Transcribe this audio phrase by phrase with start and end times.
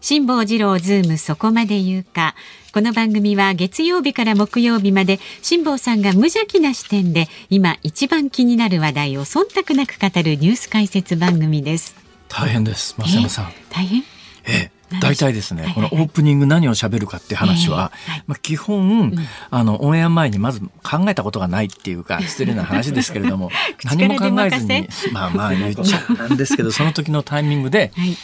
[0.00, 2.36] 辛坊治郎ズームそこまで言うか。
[2.72, 11.96] この番組は月曜日から木曜日まで辛坊さんが無邪気な視点で今一番気になる話題を忖度なく語るニュース解説番組です。
[12.28, 13.52] 大変です増山さん。
[13.70, 14.04] 大変？
[14.46, 19.14] ええ大体ですね、はいはいはい、このオープニング何を喋るかっていう話は、えーはい、まあ、基本、うん、
[19.50, 23.50] あのオンエア前にまず考えたことがないっていうか 失礼な話ですけれども
[23.84, 28.16] 何も考えずにまあまあ言っちゃなんですけど その時のタイミングで、はい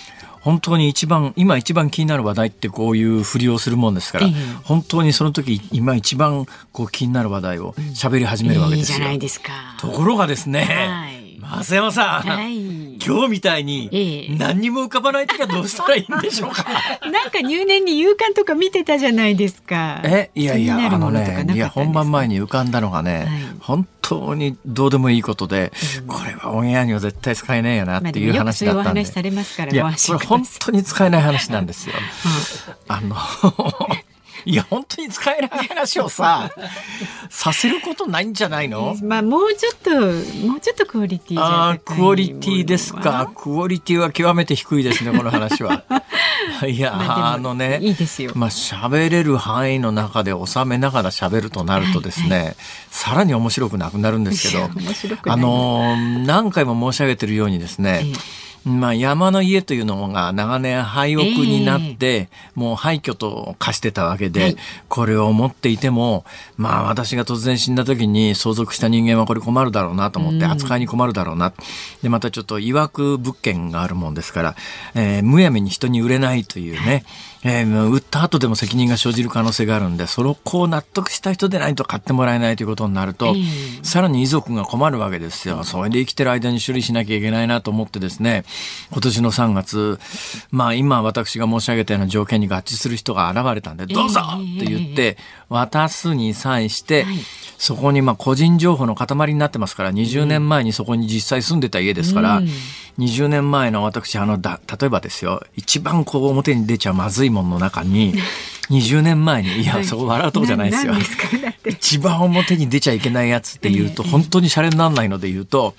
[0.44, 9.08] 本当に一番今一番気になる話題ってこういうふりをするもんですから、えー、本当にその時今一番こう気になる話題を喋り始めるわけですよ。
[9.08, 9.18] いい
[9.80, 11.13] ところがですね、はい
[11.44, 16.64] 増山さん、はい、今日みたいに何にも浮かばない時はどうしたらいいんでしょうか？
[17.10, 20.00] なんか入念に夕刊とか見てたじゃないですか。
[20.04, 23.28] え、いやいや、あのね、いや本番前に浮かんだのがね、はい、
[23.60, 29.02] 本当にどうでもいいことで、うん、これはオンエアには絶対使えないよなっていう話だったんで。
[29.02, 31.94] まあ、されますから、いや、これ本当に使えない話なんですよ。
[32.88, 33.16] あの
[34.44, 36.50] いや、本当に使えない話をさ、
[37.30, 38.96] させることないんじゃないの？
[39.02, 39.90] まあ、もうちょっと、
[40.46, 43.30] もうちょっとクオリティああ、クオリティですか。
[43.34, 45.84] クオリティは極めて低いですね、この話は。
[46.68, 48.32] いや、まあ、あのね、いいですよ。
[48.34, 52.56] まあ、喋れる範囲の中で収めながら喋るとなるとですね、はいはい、
[52.90, 54.68] さらに面白くなくなるんですけど、
[55.26, 64.56] あの、何回も申し上げてるようにですね、ええまあ、山の家というのが長年廃屋になって、もう廃墟と化してたわけで、はい、
[64.88, 66.24] これを持っていても、
[66.56, 71.52] まあ私が突然死んだ時に相続した人間はこれ困るだろうなと思って、扱いに困るだろうな。
[72.02, 74.56] で、またちょっと曰く物件があるもんですから、
[74.94, 77.04] えー、むやみに人に売れないというね、
[77.44, 83.34] えー、売った後でも責任が生じる可能性があるんで、それをこう納得した人でないと買ってもらえないということになると、
[83.82, 85.62] さらに遺族が困るわけですよ。
[85.64, 88.44] それで生きてる間に処理しなきゃいけないなと思ってですね、
[88.90, 89.98] 今年の3月、
[90.50, 95.16] まあ今私が申し上げたような条件に合致する人が現れたんで、どうぞって言って、
[95.48, 97.06] 渡すに際して、
[97.58, 102.42] そこにまあ個人情報の塊になってますから、20年前にそこに実際住んでた家ですから、
[102.98, 108.14] 20年前の私、あの、だ、例えばですよ、一番こう表に出ちゃまずいものの中に、
[108.70, 110.94] 20年前に、いや、そこ笑うとこじゃないですよ。
[111.68, 115.74] 一番表に出ちゃいけないやつっていうと、本当にシャレにならないので言うと、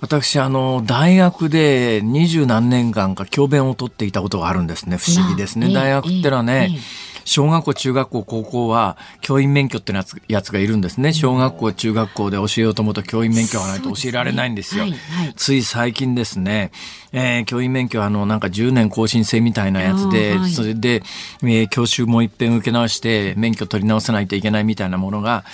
[0.00, 4.96] 私、あの、大学で二十何年間か教鞭を取っていたことがあるんですね。
[4.96, 5.72] 不思議ですね。
[5.72, 6.78] 大学ってのはね、
[7.24, 11.12] 小学校、中学校、高校は教員免許ってやつやつがいるんですね。
[11.12, 14.84] 小学校、中学校で教えようと思うと教員免許がないと教えられないんですよ。
[14.84, 16.72] すねはいはい、つい最近ですね、
[17.12, 21.02] えー、教員免許はあの、なんか10年更新制みたいなやつで、はい、それで、
[21.42, 25.44] えー、教習も一遍受け直して免許取り直さないといけないみたいなものが、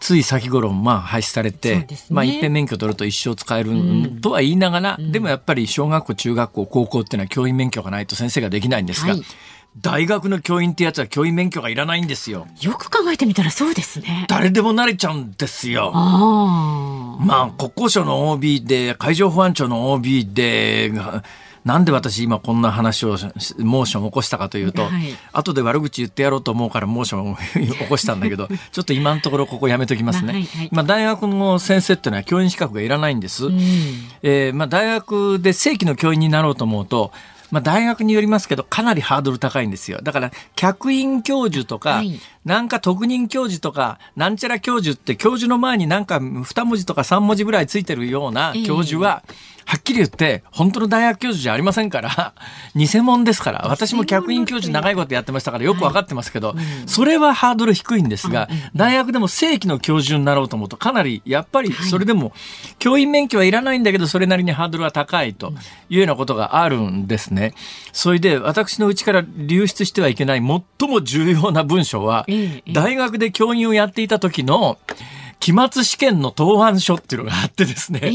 [0.00, 3.72] つい先頃、まあ、廃止されて、ね、まあ、一遍免許取ると一生使える
[4.20, 9.22] とは言いながら、うん、でもやっぱり小学校、中学校、高校っていうのは教員免許がないと先生ができないんですが、はい
[9.80, 12.48] 大学の教員ってやつは教員免許がいらないんですよ。
[12.62, 14.26] よく考えてみたらそうですね。
[14.28, 15.92] 誰でもなれちゃうんですよ。
[15.94, 20.90] あまあ国交省の OB で海上保安庁の OB で
[21.68, 23.10] なんで私今こんな話を
[23.58, 30.32] モーションを起こしたかというと、はい、後で悪口言ってやろうと思うからモーションを起こしたんだけど ちょっと今のところここやめときますね。
[30.32, 33.46] まあ、はいはい、まあ、大学の先生っていうのは教員資格がいらないんです。
[33.46, 33.58] うん、
[34.22, 37.12] えー、まあ、大学で正規の教員になろうと思うと
[37.50, 40.00] まあ、大学によりますけどかなりハードル高いんですよ。
[40.02, 52.32] だから客員教授とか、はい、なんか特任教授とかなんちゃら教授って教授の前になんか2文字とか3文字ぐらいついてるような教授は、えーはっきり言って、本当の大学教授じゃありませんから、
[52.74, 62.32] 偽物ですから、私も客員教授長いことやってましたからよくわかってますけど、それはハードル低いんですが、大学でも正規の教授になろうと思うと、かなり、やっぱりそれでも、
[62.78, 65.52] 教員免許はいらないんだけど、それなりにハードルは高いと
[65.90, 67.52] いうようなことがあるんですね。
[67.92, 72.24] それで、私のうちから流出してはいけない最も重要な文書は、
[72.72, 74.78] 大学で教員をやっていた時の、
[75.40, 78.08] 期末試験の答案書っていうのがあってですね、え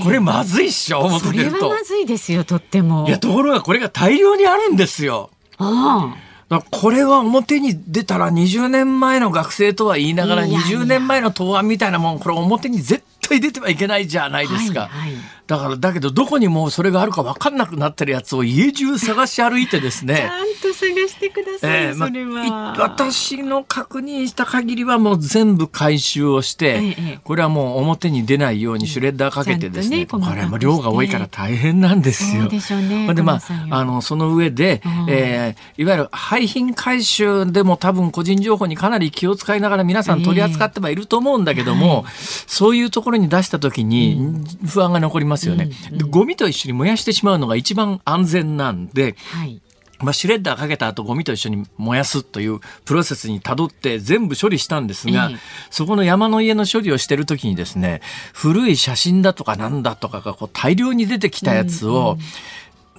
[0.00, 1.50] ー、これまずいっしょ思ってみると。
[1.50, 3.06] それはまずいですよとっても。
[3.06, 5.30] いやところがこれが大量にあるんですよ。
[5.58, 6.16] あ
[6.48, 6.62] あ。
[6.70, 14.82] これは表に出たら20年前の学生とは言いながら20年前の答案みたいなもんこれ表に絶対出てはいけないじゃないですか。
[14.82, 20.16] はいはいだから、だけど、どこにもそれがあるか分かんなくなってるやつを家中探し歩いてですね。
[20.60, 22.74] ちゃんと探してください、えーま、それは。
[22.78, 32.42] 私の確認した限りはもう全部回収をして、ええ、これはもう表に出ないようにシュレッダーかけてですね、ねこれも量が多いから大変なんですよ。
[32.42, 33.14] そうでしょうね。
[33.14, 33.40] で、まあ、
[33.70, 42.04] あの、その上で、うん、えー、いわゆる廃品回収でも多分個人情報にかなり気を使いながら皆さん取り扱ってはいると思うんだけども、えーはい、
[42.48, 45.70] そういうところに出した時に不安が残りますよね。
[45.92, 49.60] うんうん、ゴミと一緒に燃やしてしまうのが一番安全なんで、はい。
[49.98, 55.30] まあ、シュレッダーかけた後ゴミと一緒に燃やすというプロセスにたどって全部処理したんですが、
[55.70, 58.02] そこの山の家の処理をしてる時にですね
[58.34, 62.18] 古い写真だとかなんだとかがこう大量に出てきたやつを、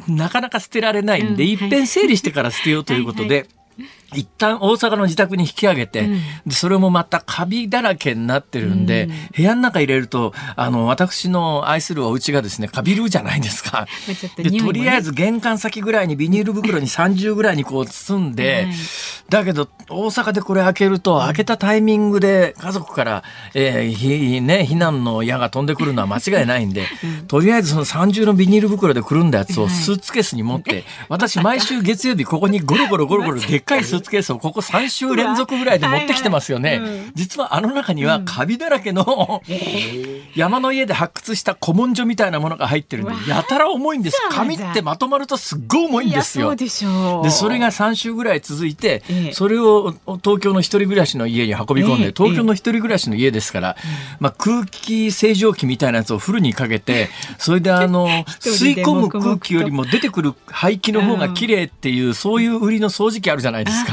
[0.07, 1.56] なかなか捨てられないんで、い。
[1.56, 3.48] っぺん整理してから捨てようということで、
[4.13, 13.88] 一旦大阪の自宅に引き上げて、うん、でそれもまたカビだらけになってるんで、うん、部屋の中入れるとあの私の愛するお家がですねカビるじゃないですか、
[14.36, 18.68] と でとりあえず玄関先ぐらいにビニール袋に30ぐらいにこう包んで、
[19.30, 26.86] だけど大阪でこれ開けると、開けたタイミングで家族から、えーひね、避難の矢が飛んでくるのは間違いないんで、
[27.27, 36.81] とりあえずその30のビニール袋でくるんだやつをスーツケースに持って、 私毎週月曜日ここにゴロゴロゴロゴロでっかいスーツケースをここ3週連続ぐらいで持ってきてますよね。
[37.13, 39.41] 実はあの中にはカビだらけの、
[40.35, 44.17] 山の家で発掘した古文書みたいなものが入ってるんで、やたら重いんです。
[44.31, 46.55] 紙ってまとまるとすっごい重いんですよ。
[47.23, 53.77] でそれが3週ぐらい続いて、それを東京の一人暮らしの家に運び込んで、東京の一人暮らしの家ですから、
[54.19, 58.07] まあ、空気清浄機みたいなやつをフルにかけて、 それであの、
[58.39, 63.87] 吸い込む空気よりも出てくる排気の方が綺麗っていう、そういう売りの掃除機あるじゃないですか。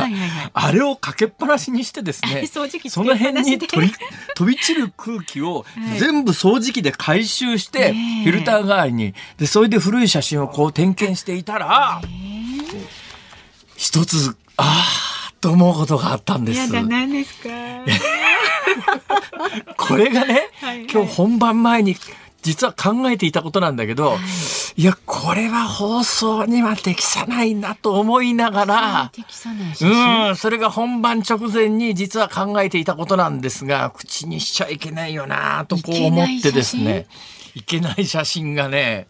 [0.53, 2.47] あれをかけっぱなしにしてですね、
[2.89, 3.93] その辺に飛び
[4.35, 5.65] 飛び散る空気を
[5.99, 12.01] 全部掃除機で回収して、フィルター代わりに、で、それで古い写真をこう点検していたら、
[13.77, 14.87] 一つ、あ
[15.29, 16.59] あ、と思うことがあったんです。
[16.61, 17.49] やだ、何ですか？
[19.77, 21.97] これがね、はいはい、今日本番前に
[22.45, 24.17] 実は考えていたことなんだけど、は
[24.77, 29.13] い、いや、これは放送には適さないなと思いながら、
[30.29, 37.07] うん、それが本番直前に実は考えていたことなんですが、口にしちゃいけないよなとこう思ってですね。
[37.55, 38.55] いけない写真？
[38.55, 39.07] がね、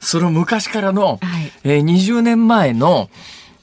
[0.00, 3.08] その昔からの、はい、えー、20年前の、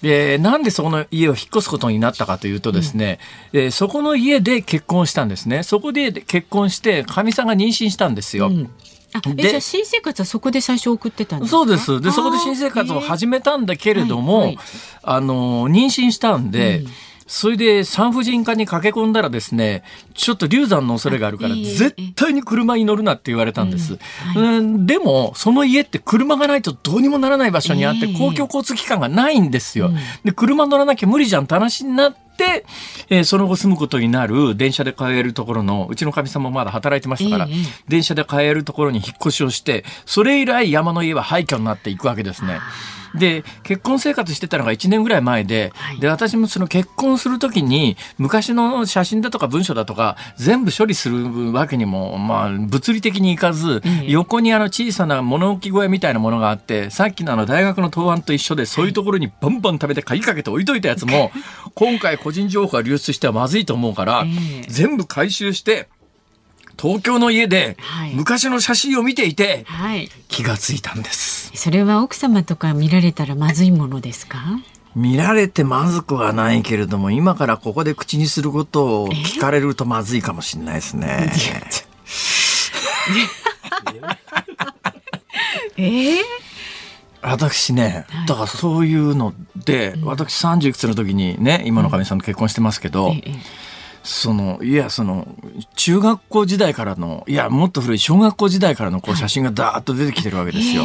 [0.02, 3.20] で、なんでそこの家を引っ越すことになったかというとですね、
[3.54, 5.64] うん、えー、そこの家で結婚したんですね。
[5.64, 8.48] そこで結婚して、かみさんが妊娠したんですよ。
[8.48, 8.70] うん
[9.36, 12.02] でじゃあ新生活はそこで最初送ってたんですそうです。
[12.02, 14.58] でそこで新生活を始めたんだけれども、はいはい、
[15.04, 16.88] あの妊娠したんで、うん
[17.28, 19.84] それで産婦人科に駆け込んだらですね、
[20.14, 23.98] ちょっと流産の恐れがあるから、絶対に車に乗るなって言われたんです。
[24.36, 29.92] うん、でも、その家って車がないとどうにもならない場所にあって、公共交通機関がないんですよ。
[30.24, 32.66] で、車乗らなきゃ無理じゃんって話になって、
[33.10, 37.50] えー、その後住むことになる電車で帰えるところの、うちのかみさんもまだ働いてましたから、
[37.88, 42.60] 電車で帰えるところに引っ越しをして、それ以来山の家は廃墟になっていくわけですね。
[43.16, 61.32] で結婚生活してたのが1年ぐらい前ではい、で私もその結婚する時に昔の写真だとか文書だとか全部処理するわけにも、まあ、物理的にいかず、横にあの小さな物置小屋みたいなものがあってさっきのあの大学の答案と一緒でそういうところにバンバン食べて鍵かけて置いといたやつも
[61.76, 64.26] 今回個人情報が流出してはまずいと思うから、
[64.68, 65.90] 全部回収して。
[66.82, 67.78] 東京の家で
[68.14, 69.66] 昔の写真を見ていて、
[70.28, 74.40] 気がついたんです、それは奥様とか見られたらまずいものですか？
[74.96, 81.32] 見られてまずくはないけれども今からここで口にすることを聞かれるとまずいかもしれないですね。
[85.78, 86.18] え？
[86.22, 86.22] ー、
[87.24, 93.16] 私ね、だからそういうので、私30いくつの時にね今のかみさんと結婚してますけど、
[94.04, 95.28] そのいやその
[95.76, 100.84] 中学校時代からのいやもっと古い小学校時代からのこう写真がダーッと出てきてるわけですよ。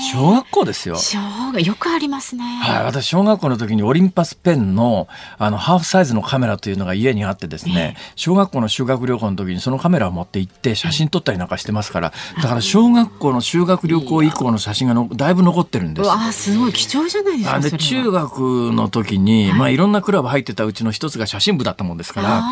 [0.00, 0.96] 小学校ですよ。
[0.96, 1.18] 小
[1.52, 2.44] 学よくありますね。
[2.44, 12.12] はい、私小学校の時にオリンパスペンのあのハーフサイズのカメラというのが家にあってですね、小学校の修学旅行の時にそのカメラを持って行って写真撮ったりなんかしてますから、
[12.42, 16.10] だから小学校の修学旅行以降の写真がのだいぶ残ってるんです。
[16.10, 17.60] あすごい貴重じゃないですか。
[17.60, 18.38] で中学
[18.72, 22.44] の時に、まあいろんなクラブ入ってたうちの一つが写真部だったもんですから。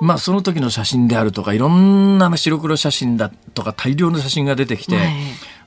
[0.00, 5.06] まあ、その時の写真であるとかいろんな白黒写真だとか大量の写真が出てきて、はい、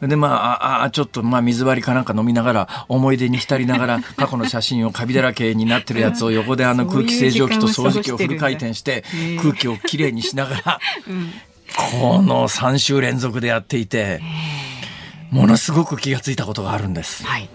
[0.02, 9.04] でまああちょっとまあ水割りかなんか飲みながら思い出に浸りながら 過去の写真をカビだらけになってるやつを横であの空気清浄機と掃除機をフル回転して
[9.42, 10.80] 空気をきれいにしながら、
[12.00, 14.22] この3週連続でやっていて。
[15.32, 17.26] ものすごく気がついたことがあるんです。
[17.26, 17.50] はい。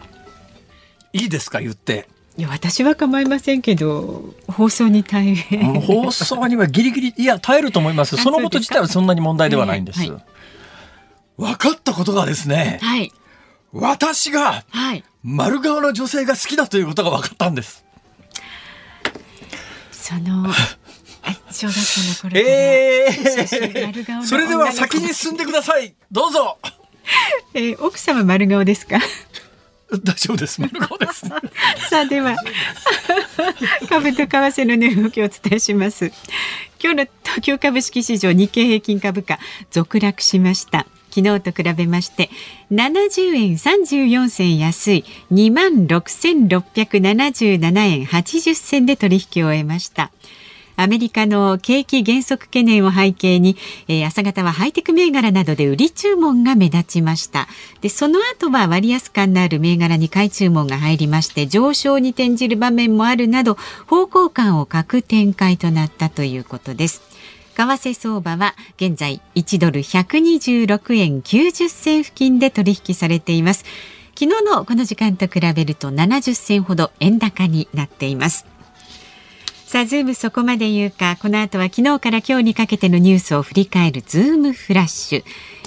[1.14, 1.60] いいですか？
[1.60, 2.08] 言って。
[2.36, 8.16] いや私は構いませんけど放送に耐え放送にはギリギリいや耐えると思います。
[8.16, 10.24] そのこと自体はそんなに問題ではないんです、はい、
[11.40, 13.10] 分かったことがですね、はい、
[13.72, 14.62] 私が
[15.22, 17.82] 丸顔の女性が好きだということが分かったんです
[19.90, 20.52] その
[21.50, 26.58] 小学校の頃ええー、それでは先に進んでくださいどうぞ
[27.54, 28.98] えー、奥様丸顔ですか？
[30.04, 30.60] 大丈夫です。
[30.60, 31.26] 丸顔です。
[31.90, 32.36] さあでは
[33.88, 36.12] 株と為替の値動きをお伝えします。
[36.80, 39.40] 今日の東京株式市場日経平均株価
[39.72, 40.86] 続落しました。
[41.10, 42.30] 昨日と比べまして
[42.70, 50.10] 70円34銭安い2万6677円80銭で取引を終えました。
[50.80, 57.48] アメリカの景気減速懸念を背景に、えー、朝方はハイテク銘柄などで売り注文が目立ちました
[57.82, 67.09] でその後は割安感のある銘柄に買い注文が入りまして上昇に転じる場面もあるなど方向感を欠く展開となったということです
[67.60, 73.64] 為替相場は現在1ドル126円90銭付近で取引されています
[74.18, 78.46] 昨日のこの時間と比べると70銭ほど円高になっています
[79.66, 85.24] さあ、ズームそこまで言うか、この後は昨日から今日にかけてのニュースを振り返るズームフラッシュ。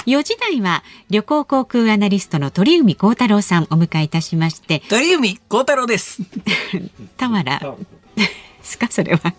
[0.07, 4.81] 4時台は旅行航空アナリストの鳥海高太郎さんお迎えいたしまして。
[4.89, 6.21] 鳥海高太郎です。
[7.15, 7.61] 田原。
[8.61, 9.33] すか、それは。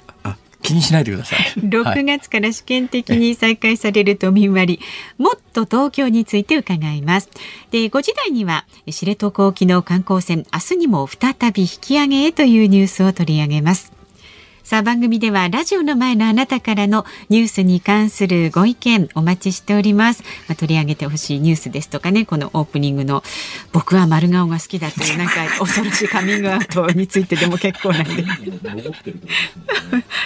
[0.64, 1.38] 気にしないでください。
[1.60, 4.80] 6月から試験的に再開される都民割、
[5.18, 7.28] もっと東京について伺います。
[7.70, 13.92] で、5時台には知床沖の観光船、明日にも再び引き上げへというニュースを取り上げます。
[14.64, 23.22] さあ番組ではラジオの前のあなたからのニュースに関するご意見お待ちしております、まあ、取り上げてほしいニュースですとかねこのオープニングの
[23.74, 28.14] 僕は丸顔が好きだというなんか恐ろしいカミングアウトについてでも結構なんで。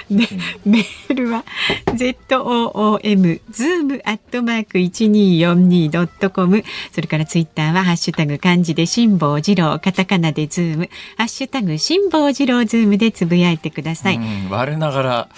[0.09, 0.29] で
[0.65, 1.45] メールは
[1.87, 10.91] ZOOM zoom アットマーク 1242.com それからツイッターはハッシュタグ漢字で辛坊治郎カタカナでズーム。
[11.17, 15.29] ハッシュタグ辛坊治郎ズームでつぶやいてください、我ながら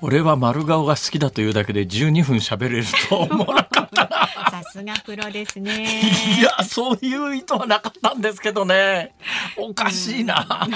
[0.00, 4.08] 俺は丸顔が好きだというだけで12分喋れると思わなかった
[4.50, 5.86] さすがプロですね。
[6.38, 9.14] いやそういう意図はなかったんですけどね。
[9.56, 10.68] おかしいな、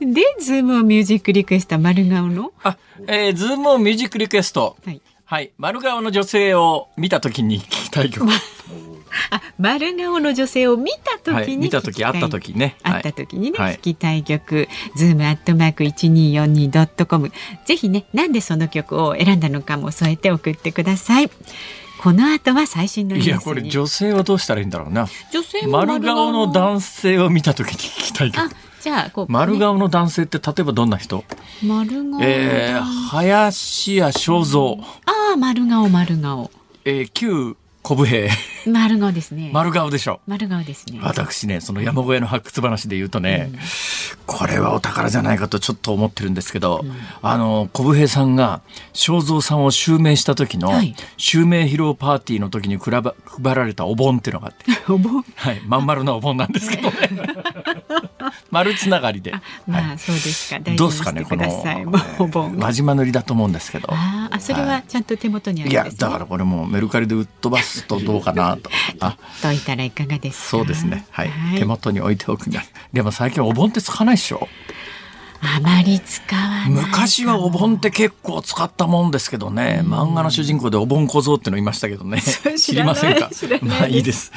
[0.00, 2.52] でズームをミュージックリクエスト丸顔の？
[2.62, 2.76] あ、
[3.06, 4.76] えー、ズームをミュージックリクエスト。
[4.84, 8.26] はい、はい、丸顔の女性を見た時に聞きたい曲
[9.30, 12.76] あ丸顔の女性を見た時に、はい、見た時会った時ね。
[12.82, 17.32] 会った時にね、はい、聞きたい曲、ズームアットマーク一二四二ドットコム
[17.64, 21.30] ぜひねなんでその曲を選んだのかも添えて送ってください。
[22.02, 25.06] この後は最新のいやこれ女性はどうしたらいいんだろうな。
[25.30, 28.50] 女性丸顔の男性を見た時に聞きたい曲。
[28.80, 31.22] じゃあこう、ね、丸顔の男性って例えばどんな人？
[31.62, 34.82] 丸顔えー、林家正蔵。
[35.04, 36.50] ああ丸顔丸顔。
[36.86, 38.28] えー、旧小武兵
[38.66, 39.50] 丸顔ですね。
[39.54, 40.20] 丸顔でしょ。
[40.26, 41.00] 丸顔ですね。
[41.02, 43.58] 私ねその山小屋の発掘話で言うとね、うん、
[44.26, 48.60] これはお宝じゃないかとちょっと思ってるんですけど、うん、あの小武兵さんが
[48.92, 50.70] 正蔵さんを襲名した時の、
[51.16, 53.02] 襲名披露パーティーの時に配
[53.54, 54.64] られたお盆っていうのがあって。
[54.92, 55.24] お盆？
[55.36, 55.62] はい。
[55.66, 56.96] まん丸なお盆なんですけどね。
[58.50, 59.32] 丸つながりで。
[59.66, 60.60] まあ、そうですか。
[60.60, 61.94] どうですかね、この。
[62.18, 62.56] お盆。
[62.58, 63.88] 輪島塗りだと思うんですけど。
[63.90, 68.70] ああ、それはちゃんと手元にある、いや、だからこれもメルカリで売っ飛ばすとどうかなと。
[69.00, 71.06] あ、といたらいかがですそうですね。
[71.10, 71.30] はい。
[71.56, 72.62] 手元に置いておくんだ。
[72.92, 74.48] でも最近お盆ってつかないでしょ。
[75.42, 82.20] あまり使わない昔はお盆って結構使ったもんですけどね、漫画の主人公でお盆小僧ってのいましたけどね。
[82.20, 83.30] 知りませんか？
[83.62, 84.32] まあいいです。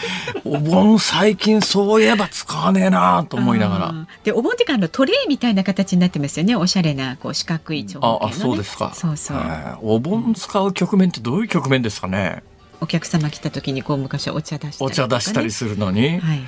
[0.46, 4.08] お盆最近そういえば使わねえなと思いながら。
[4.24, 6.56] でお盆ってかのトレイみたいな形になってますよね。
[6.56, 8.94] おしゃれなこう四角い長方形、ね、あそうですか。
[8.96, 9.38] そうそう、
[9.82, 12.44] お盆使う局面ってどういう局面ですかね？
[12.84, 16.42] お客様来た時にこう昔お茶出したり、ね、お茶出したりするのに、はいはい、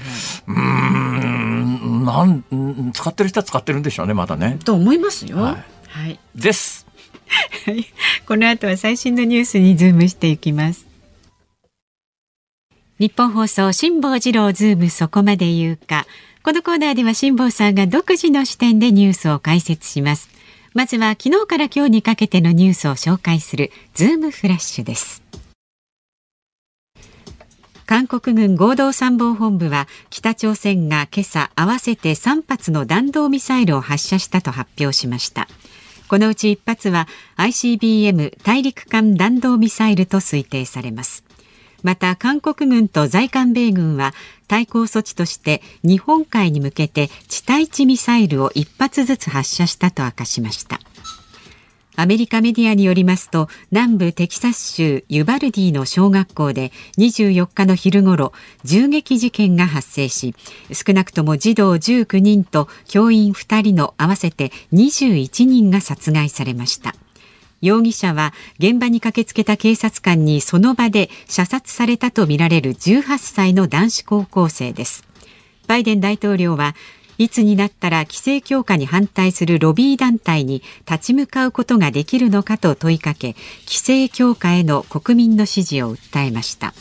[0.48, 4.60] うんなん使ってる人は使ってるんでしょうねまだね。
[4.66, 5.38] と思いますよ。
[5.38, 5.56] はい、
[5.88, 6.86] はい、です。
[8.28, 10.86] この後は最新のニュースにズームしていきます。
[13.00, 16.06] ニッポン放送辛坊治郎ズームそこまで言うか。
[16.44, 20.30] このコーナーでは辛坊さんが独自の視点でニュースを解説します。
[20.74, 25.25] まずは昨日から今日にかけてのニュースを紹介するズームフラッシュです。
[27.86, 35.48] 韓国軍合同参謀本部は北朝鮮が今朝合わせて3発の弾道ミサイルを発射したと発表しました。
[36.08, 41.24] このうち1発は ICBM 大陸間弾道ミサイルと推定されます。
[41.84, 44.16] また韓国軍と在韓米軍は
[44.48, 50.80] 対抗措置として日本海に向けて地対地ミサイルを1発ずつ発射したと明かしました。
[51.98, 58.34] アメリカメディアによりますと南部テキサス州ユバルディの小学校で24日の昼ごろ
[58.64, 60.36] 銃撃事件が発生し
[60.72, 66.96] 少なくとも児童19人と教員2人の合わせて21人が殺害されました。
[67.62, 75.04] 容疑者は現場に駆けつけた警察官にその場で射殺されたとみられる18歳の男子高校生です。
[75.68, 76.76] バイデン大統領は
[77.18, 86.74] いつになったら規制強化に反対するロビー団体に立ち向かうことができるのかと問いかけ規制強化への国民の支持を訴えました。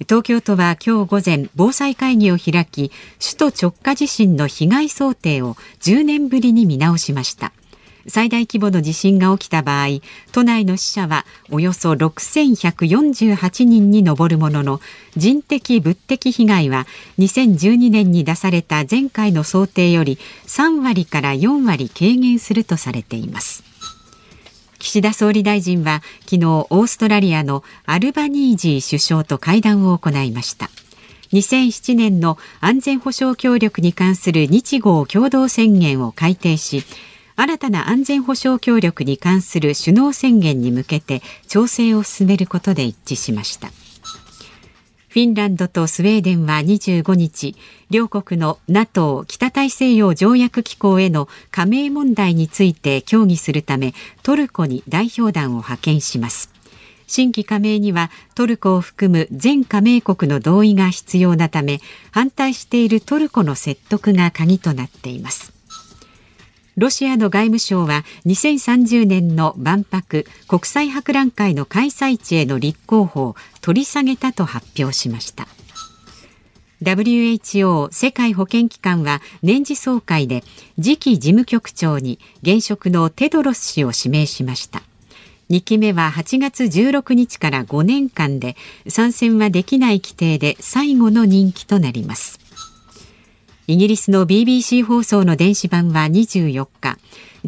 [0.00, 7.52] 東京都は今日午前防災会議を開き首都直下地震の被害想定を10年ぶりに見直しました。
[8.08, 10.00] 最大規模の地震が起きた場合
[10.32, 14.80] 都内の死者はおよそ6148人に上るものの
[15.16, 16.86] 人的物的被害は
[17.18, 23.64] 2012年に出された前回の想定より3割から4割軽減するとされています。
[24.78, 30.70] 岸田総理大臣は昨日オーストラリアのアルバニージー首相と会談を行いました。
[31.32, 36.84] 2007年の安全保障協力に関する日豪共同宣言を改定し
[37.36, 43.68] 新たな安全保障協力に関する首脳宣言に向けて調整を進めることで一致しました。
[45.08, 47.56] フィンランドとスウェーデンは25日
[47.88, 56.50] 両国の NATO 北大西洋条約機構への加盟問題について協議するためトルコに代表団を派遣します。
[57.06, 65.55] 新規加盟にはトルコを含む全加盟国の同意が必要なため反対しているトルコの説得が鍵となっています。
[66.76, 75.48] ロシアの外務省は2030年の万博国際博覧会の開催地への立候補を取り下げたと発表しました。
[76.82, 80.44] WHO 世界保健機関は年次総会で
[80.76, 84.82] 次期事務局長に現職のテドロス氏を指名しました。
[85.48, 88.56] 2期目は8月16日から5年間で
[88.88, 92.45] 参戦はできない規定で最後の任期となります。
[93.68, 96.98] イギリスの BBC 放送の電子版は24日。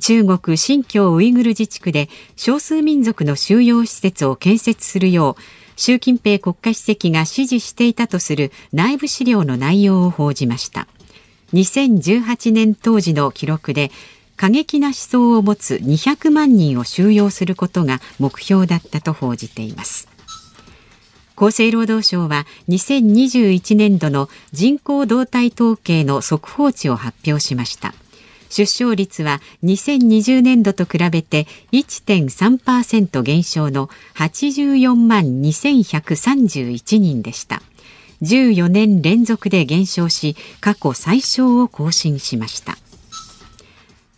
[0.01, 5.43] 中国新疆ウイグル自治区で少数民族の収容施設を建設するよう
[5.77, 10.89] 習近平国家主席が指示していたとする内部資料の内容を報じました。
[11.53, 13.93] 2018年当時の記録で
[14.37, 20.09] 過激な思想を持つ200万人を収容することが目標だったと報じています。
[21.39, 27.95] 厚生労働省は2021年度の人口動態統計の速報値を発表しました。
[28.51, 37.63] 出生率は2020年度と比べて1.3%減少の84万2131人でした。
[38.23, 42.77] 14年連続で減少し過去最小を更新しました。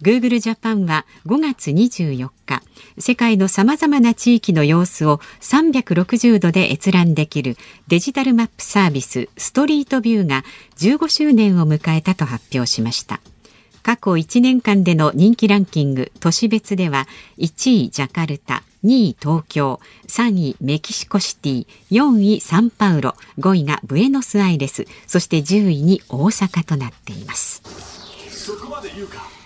[0.02, 2.62] Google ジャパンは5月24日
[2.98, 7.56] 世界のさまざまな地域の様子を360度で閲覧できる
[7.88, 10.42] デジタルマップサービスストリートビューが
[10.78, 13.20] 15周年を迎えたと発表しました。
[13.82, 17.06] 過去1年間での人気ランキング都市別では
[17.38, 27.62] 1位ジャカルタ2位東京3位メキシコシティ4位サンパウロ5位がブエノスアイレスそして10位に大阪となっています。
[28.30, 29.39] そこまで言うか。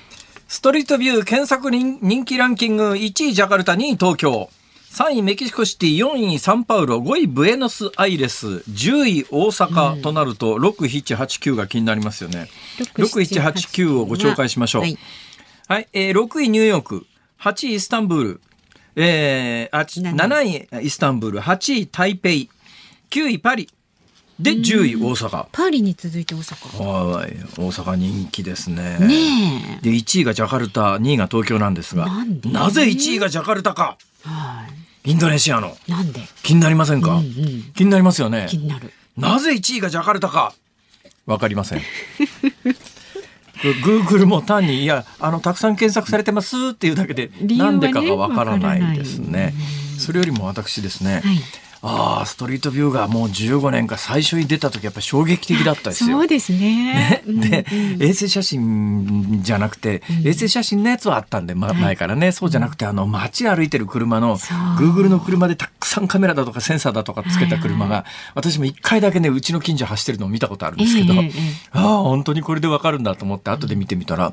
[0.55, 4.49] ストリートビュー検索人気ランキング1位ジャカルタ2位東京。
[4.93, 12.47] 3位メキシコシティ4位サンパウロ5位ブエノスアイレス10位大阪となると6789が気になりますよね、
[12.95, 14.83] 6789をご紹介しましょう。
[14.83, 14.99] はい、
[15.67, 17.05] はい、えー、6位ニューヨーク
[17.41, 18.41] 8位イスタンブール、
[18.95, 22.49] えー、あ7位イスタンブール8位台北9
[23.29, 23.69] 位パリ
[24.41, 25.47] で10位大阪。
[25.53, 26.83] パリに続いて大阪。
[26.83, 28.99] はい大阪人気ですね。
[28.99, 32.09] ねで1位がジャカルタ2位が東京なんですが
[32.45, 33.97] なぜ1位がジャカルタか。
[34.25, 34.67] は
[35.05, 35.11] い。
[35.11, 35.77] インドネシアの。
[35.87, 36.21] なんで？
[36.43, 38.47] 気になりませんか、うんうん、気になりますよね。
[38.49, 38.91] 気になる。
[39.17, 40.55] なぜ1位がジャカルタか？
[41.27, 41.83] わかりません。
[43.85, 49.55] グーグルも単にいやあのたくさん検索されてますっていうだけで、ね、なんでかがわからないですね。
[49.99, 51.41] それよりも私ですね、はい
[51.87, 56.19] ああストリートビューがもう15年か最初に出た時やっぱり衝撃的だったですよ。
[56.19, 56.95] そうですね。
[56.95, 57.23] ね。
[57.27, 64.39] で、うんうん、衛星写真じゃなくて、うん、衛星写真のやつはあったんで、ま、前からね、そうじゃなくてあの街歩いてる車の
[64.79, 71.31] グーグルの車でたくさんカメラだとかセンサーだとかつけた車が、私も一回だけねうちの近所走ってるのを見たことあるんですけど、えー、
[71.73, 74.33] ああ本当にこれでわかるんだと思って後で見てみたら。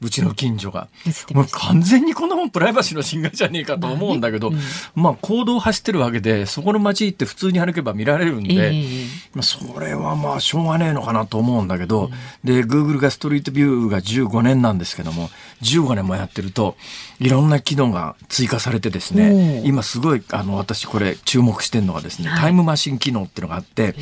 [0.00, 0.88] うちの近所が。
[1.32, 12.10] もう完全にこんなもんプライバシーの侵害じゃねえかと思うんだけど、まあ、ねうん、まあ、行動を走ってるわけで、そこの街行って普通に歩けば見られるんで、えー、まあ、それはまあ、しょうがねえのかなと思うんだけど、うん、
[12.44, 15.30] で、Google がストリートビューが15年なんですけども、
[15.62, 16.76] 15年もやってると、
[17.18, 23.96] いろんな機能が追加されてですね、今すごい、あの、私これ注目してるのがですね、はい、タイムマシン機能っていうのがあって、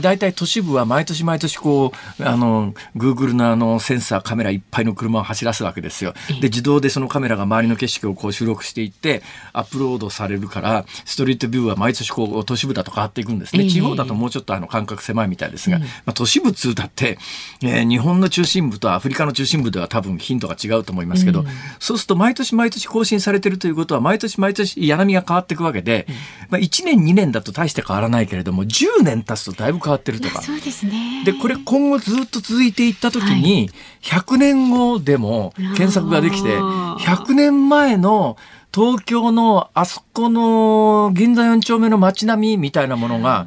[0.00, 6.14] 大体都市部は毎年毎年こう、あの、Google のあの、センサー、カメラいっぱいの車を走らすわけですよ。
[6.40, 13.68] で、自動でそのカメラが周りの景色をこう収録していって、アップロードされるから、ストリートビューは毎年こう、都市部だと変わっていくんですね。
[13.68, 17.18] 地方だともうちょっとあの、感覚狭いみたいですが、まあ、都市部通だって、
[17.62, 21.44] えー、日本の中心部とアフリカの中心部では多分ヒントが違うと思いますけど、
[21.78, 26.06] そうすると毎年毎年更新されてるということは、毎年毎年柳みが変わっていくわけで、
[26.50, 30.42] まあ、1年2年だと大して変わらないけれども、10年経つとだいぶ変わってるとか。
[30.42, 31.22] そうですね。
[31.24, 33.70] で、これ今後ずっと続いていった時に、
[34.02, 38.36] 100年後でも検索ができて、100年前の
[38.74, 43.46] 東京のあそこの銀座4丁目の街並みみたいなものが、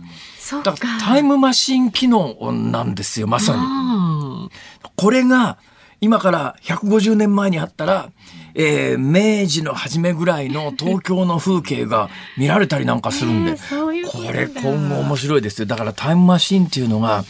[0.63, 4.49] だからタイムマシン機能なんですよ、まさに。
[4.95, 5.57] これが
[5.99, 8.11] 今から150年前にあったら、
[8.53, 15.65] えー、明治の初めぐらいの東京の風景が見られたりなんかするんで、えー、これ今後面白いですよ。
[15.65, 17.25] だからタイムマシンっていうのが、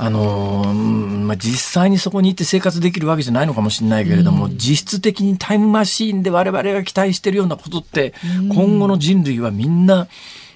[0.00, 10.06] あのー、まあ、実際にそこに行って生活できるわけじゃないのかもしれないけれども、うん、実質的にタイムマシーンで我々が期待してるようなことって、うん、今後の人類はみんな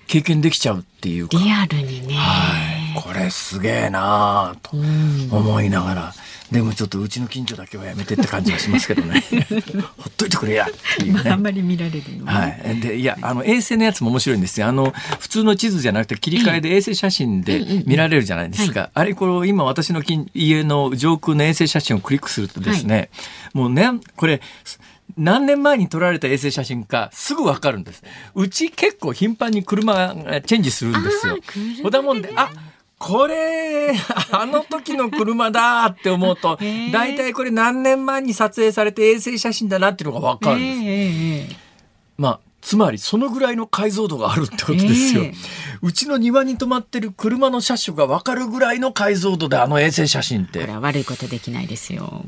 [0.06, 1.38] 経験できちゃうっていうか。
[1.38, 2.14] リアルにね。
[2.14, 3.02] はい。
[3.02, 6.14] これすげえなと思いながら。
[6.52, 9.24] でもちょっとうちの近所だけはやめてって感じがしますけどね。
[9.96, 10.66] ほっといてくれや。
[10.66, 14.66] っていうね、まあ、あんまり見られるの、はい、でいやあの衛星のやつも面白いんですよ。
[14.66, 20.02] あの普通の地図じゃなくて切り替えで衛星写真で見られるじゃないですか、あれこれ今私の
[20.34, 23.08] 家の上空の衛星写真をクリックするとですね、はい、
[23.54, 24.40] もうねこれ
[25.16, 28.02] 何年前に撮られた衛星写真かすぐわかるんです。
[28.34, 31.38] うち結構頻繁に車がチェンジするんですよ。
[31.82, 32.50] ほだもんで、あ
[33.02, 33.92] これ、
[34.30, 36.56] あの時の車だって思うと、
[36.92, 41.56] 大体これ何年前に撮影されて衛星写真だなっていうのがわかるんです。
[42.16, 45.24] まあ、つまりそのぐらいの解像度があるってことですよ。
[45.82, 50.60] うちの庭に止まってる車の車種がわかるぐらいの解像度であの衛星写真って。
[50.60, 52.24] これは悪いことできないですよ。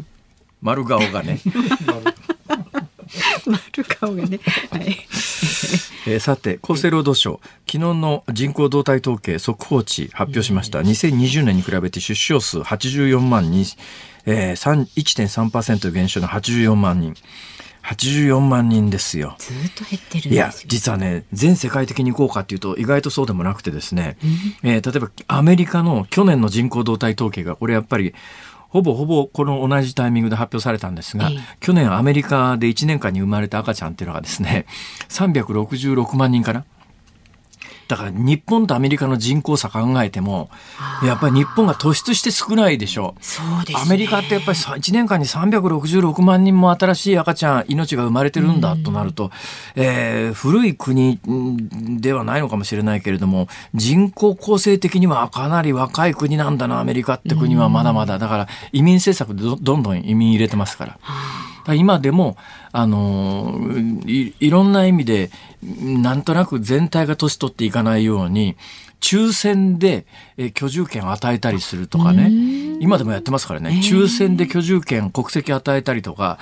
[0.61, 1.39] 丸顔がね。
[3.47, 4.41] 丸顔がね。
[4.73, 5.07] はい。
[6.07, 13.65] えー、さて厚生労働省昨日の人口動態統計速報値発表しました、2020年に比べて出生数84万人、
[14.27, 17.15] えー、1.3%減少の84万人。
[17.85, 19.37] 84万人ですよ。
[19.39, 24.17] ずっと減ってるいや、実はね、全世界的にいこうかっていうと、意外とそうでもなくてですね、
[24.63, 28.15] えー、例えばアメリカの去年の人口動態統計が、これやっぱり、
[28.75, 34.67] ほぼほぼこの同じタイミングで発表されたんですが、え去年アメリカで1年間に生まれた赤ちゃんっていうのがですね、
[35.11, 36.65] 366万人かな
[37.89, 40.51] だから日本とアメリカの人口差考えても、
[41.03, 43.25] やっぱり日本が突出して少ないでしょう。
[43.25, 49.31] そうアメリカってやっぱり1年間に366万人も新しい赤ちゃん、命が生まれてるんだとなると、
[49.75, 51.21] えー、古い国
[51.99, 58.19] ではないのかもしれないけれども、人口構成的にはかなり若い国なんだな、アメリカって国はまだまだ。
[58.19, 60.99] だから移民政策でどんどん移民入れてますから。
[61.73, 62.37] 今でも、
[62.73, 63.59] あの
[64.07, 65.31] い、いろんな意味で、
[65.63, 68.57] なんとなく全体が年取っていかないように、
[69.01, 72.31] 抽選で居住権を与えたりするとかね。
[72.81, 73.81] 今でもやってますからね。
[73.83, 76.39] 抽選で居住権、国籍与えたりとか。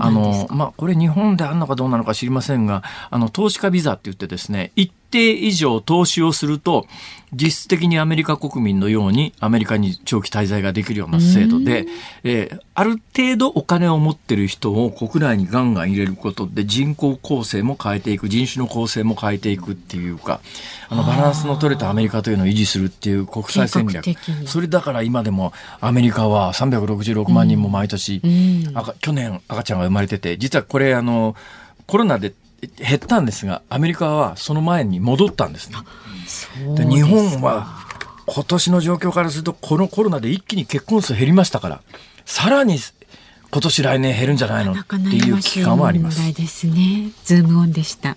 [0.00, 6.86] あの、まあ、これ日本であんのかどうなのか知りませんが、あの、投資家ビザって言ってですね、一定以上投資をすると、
[7.32, 11.86] 実質的にアメリカ国民のようにアメリカに長期滞在ができるような制度で、
[12.22, 20.40] えー、ある程度お金を持ってる人を国内にガンガン入れることで人口構成も変えていく、人種の構成も変えていくっていうか、
[20.88, 24.04] あのバランスの取れたアメリカというのを維持するっていう国際戦略。
[24.46, 31.36] それだから今でもアメリカは366万人も毎年、うん、去年赤ちゃんが生まれてて、実はこれあの、
[31.86, 32.34] コロナで
[32.76, 35.76] 減ったんですが、アメリカはその前に戻ったんですね。
[36.74, 37.86] で日本は
[38.26, 41.82] 今年の状況からすると、このコロナで一気に結婚数減りましたから、
[42.24, 42.78] さらに
[43.50, 46.34] 今年来年減るんじゃないのっていう危機感はあります。
[46.34, 47.10] ですね。
[47.24, 48.16] ズームオンでした。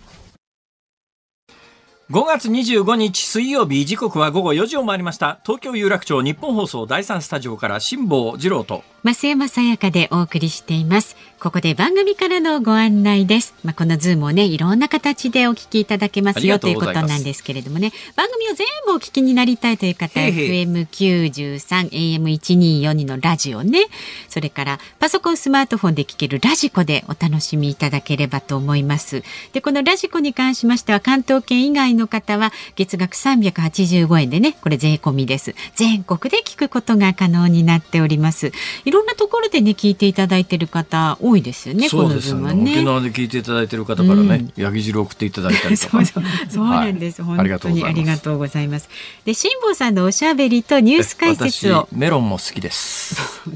[2.12, 5.40] 5月25日水曜日時刻は午後4時を回りました。
[5.44, 8.84] 東京有楽町日本放送第3スタジオから辛坊治郎と。
[9.04, 11.16] 増山さやかでお送りしています。
[11.40, 13.54] ここで番組からのご案内です。
[13.64, 17.94] まあこのズームをねいろんな形でお聞きいただけますよということなんですけれどもね。
[18.18, 23.86] 番組を全部お聞きになりたいという方 FM93 AM1242 のラジオね。
[24.28, 29.24] それからパソコンスマートフォンで聞けるラジコでお楽しみいただければと思います。
[29.54, 35.56] でこのラジコに関しましては関東圏以外の方は月額385円でねこれ税込みです。
[35.76, 38.52] 全国で聞くことが可能になっております
[38.90, 41.88] いろんなところでね聞いていただいている方多いですよね。
[41.88, 42.54] そうですね。
[42.54, 46.04] ね沖縄で聞いていただいている方からね、うん、焼き汁送っていただいたりとか。
[46.06, 48.90] そうそうなんです、はい、本当にありがとうございます。
[49.26, 53.16] で辛坊さんのおしゃべりとニュース解説をメロンも好きです。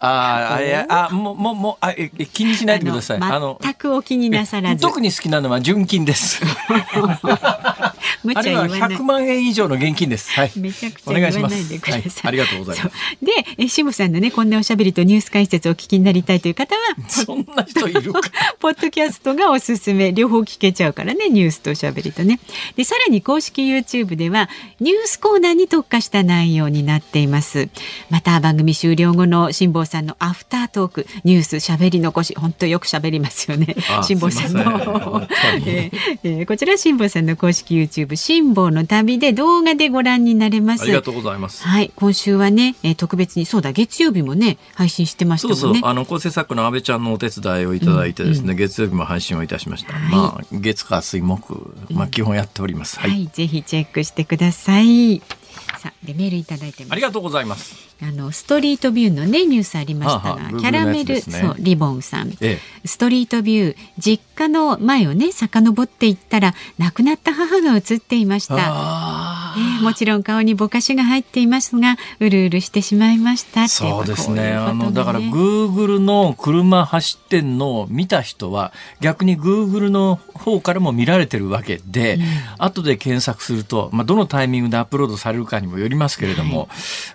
[0.00, 3.18] ああ、いや、あ、もう、もう、もう、あ、え、気にしないでください。
[3.22, 4.82] あの、全くお気になさらず。
[4.82, 6.42] 特に好きなのは純金です。
[8.22, 8.80] 無茶言わない。
[8.80, 10.30] 100万円以上の現金です。
[10.32, 10.52] はい。
[10.56, 12.02] めちゃくちゃ言わないでください。
[12.02, 12.96] はい、ありがとうございます。
[13.22, 18.20] で、え、しもさんのね、こんなおしゃべりとニュース解説をお聞きになりたいという方は、 そんな人いるか。
[18.60, 22.40] ポッドキャストがおすすめ、両方聞けちゃうからね、ニュースとおしゃべりとね。
[22.76, 24.48] で、さらに公式 YouTube では、
[24.80, 27.68] ニュースコーナーに特化した内容になっています。
[28.10, 33.74] また、番組終了後の辛坊さんのアフタートーク、ニュース、しゃべり残し、本当よくしゃべりますよね。
[34.02, 34.64] 辛坊さんの。
[35.66, 40.84] えー、えー、こちら辛坊さんの公式 YouTube、辛坊の旅で動画でご覧になれます。
[40.84, 41.66] ありがとうございます。
[41.66, 45.60] はい、今週はね、えー、特別にそうだ月曜日もね配信してましたもんね。
[45.60, 49.92] そうそうあの構成作家の安倍ちゃんのお手伝いをいただいてですね、うんうん、月曜日も配信をいたしました。
[49.94, 52.98] はい、まあ月火水木まあ基本やっております。
[53.00, 55.22] はい、はい、ぜひチェックしてください。
[55.78, 57.76] さあでメールいただいてありがとうございます。
[58.02, 68.56] あのストリートビューのねニュースありましたが、キャラメル、ね、そうリボンさん、ええ、ストリートビュー実家の前をね遡っていったら亡くなった母が映っていました。
[68.56, 73.68] えー、もちろん顔にぼかしが入っていますがうるうるしてしまいました。
[73.68, 82.22] そうですね、ね、あのだからグーグルの車走ってんのを見た人は逆にグーグルの方からも見られてるわけで、うん、
[82.58, 86.68] 後で検索すると、まあ、どのタイミングでアップロードされるかにもよりますけれども、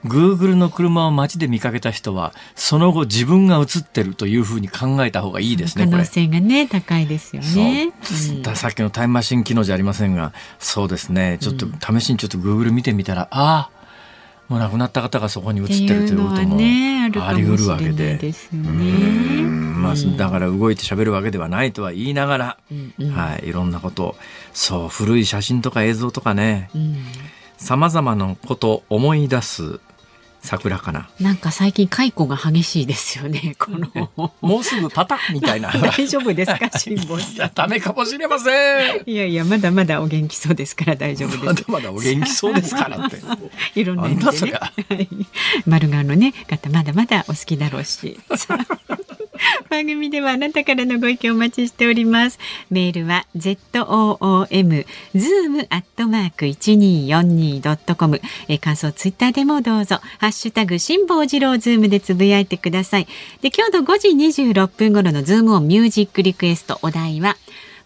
[0.04, 7.92] グーグルの車を街で見かけた人はその後自分が映ってるというふうに考えた方がいいですね可能性がね高いですよね、
[8.48, 8.52] う。
[8.52, 11.38] ん、さっきのタイムマシン機能じゃありませんがそうですね。
[11.42, 13.80] ちょっと試しにちょっとグーグル見てみたらああ
[14.48, 16.58] もう亡くなった方がそこに映ってるということも
[17.26, 24.16] あり得るわけで、ね、まあ、だから動いて喋るわけではないとは言いながら、うんうん、はい、いろんなこと
[24.52, 26.70] そう古い写真とか映像とかね。
[27.58, 29.82] さまざまなことを思い出す
[30.50, 31.08] 桜かな。
[31.20, 33.56] なんか最近解雇が激しいですよね。
[33.60, 35.70] このもうすぐパタみたいな。
[35.78, 37.52] 大丈夫ですか、辛坊さん。
[37.54, 38.50] ダメかもしれませ
[38.98, 39.04] ん。
[39.06, 41.46] いやいや、まだまだお元気そうですから大丈夫です。
[41.46, 43.22] まだまだお元気そうですからって。
[43.76, 45.08] いろんな意味でね。
[45.68, 48.20] 丸顔のね方まだまだお好きだろうし。
[49.70, 52.40] 番組ではあなたからのご意見お待ちしております。
[52.70, 54.86] メールは z o o m
[55.16, 58.22] zoom アットマーク一二四二ドットコム。
[58.62, 63.08] 感想ツイッターでもどうぞハッシュタグ辛坊治郎ズームでつぶやいてください。
[63.42, 67.36] で今日の五時二十六分頃のズームオンミュージックリクエストお題は。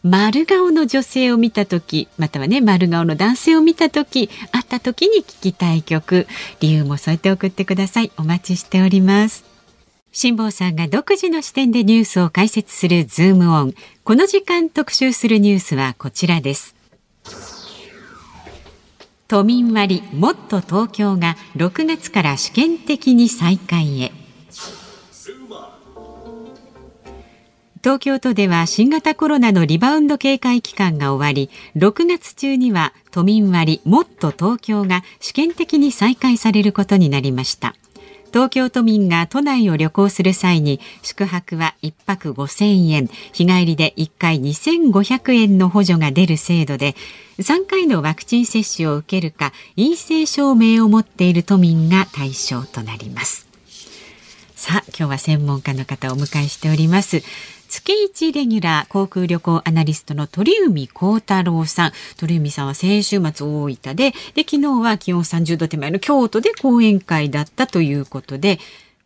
[0.03, 6.27] 丸顔の女性を見た時またはね丸顔の男性を見た時会った時に聞きたい曲
[6.59, 9.53] 理由も添えて送ってくださいお待ちしております
[10.11, 13.73] 辛坊さんが独自の視点でニュースを解説するズームオン。
[14.03, 16.82] この時間特集するニュースはこちらです。
[19.33, 24.11] 都民割もっと東京が6月から試験的に再開へ。
[27.81, 37.73] 東京都では新型コロナのリバウンド警戒期間が終わり、6月中には都民割もっと Ｔｏｋｙｏ が試験的に再開されることになりました。
[38.33, 43.07] 東京都民が都内を旅行する際に宿泊は1泊5000円。
[43.31, 46.95] 日帰りで1回2500円の補助が出る制度で
[47.37, 53.47] 3回のワクチン接種を受けるか陰性証明を持っている都民が対象となります。
[54.55, 57.21] さあ今日は専門家の方をお迎えしております。
[57.73, 61.91] 月一レギュラー航空旅行アナリストの鳥海幸太郎さん。
[62.17, 68.59] 鳥海さんは先週末大分でで昨日は気温30度手前の京都で講演会だったということで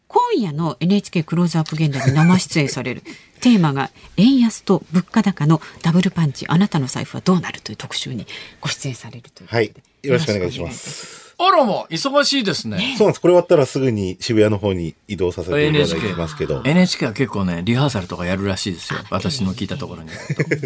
[0.09, 3.03] 今夜の NHK クローズアップ現代に生出演される。
[3.39, 6.45] テーマが円安と物価高のダブルパンチ。
[6.49, 8.27] あなたの財布はどうなるという特集に
[8.59, 9.73] ご出演されるというはい。
[10.03, 11.26] よろしくお願いします。
[11.39, 12.95] あらも忙しいですね。
[12.97, 13.21] そうなんです。
[13.21, 16.63] これ終わったらすぐに渋谷の方に移動させていただきますけど。
[16.65, 18.99] NHK は結構ね、リハーサルとかやるらしいですよ。
[19.11, 20.43] 私の聞いたところによると。
[20.43, 20.59] はい。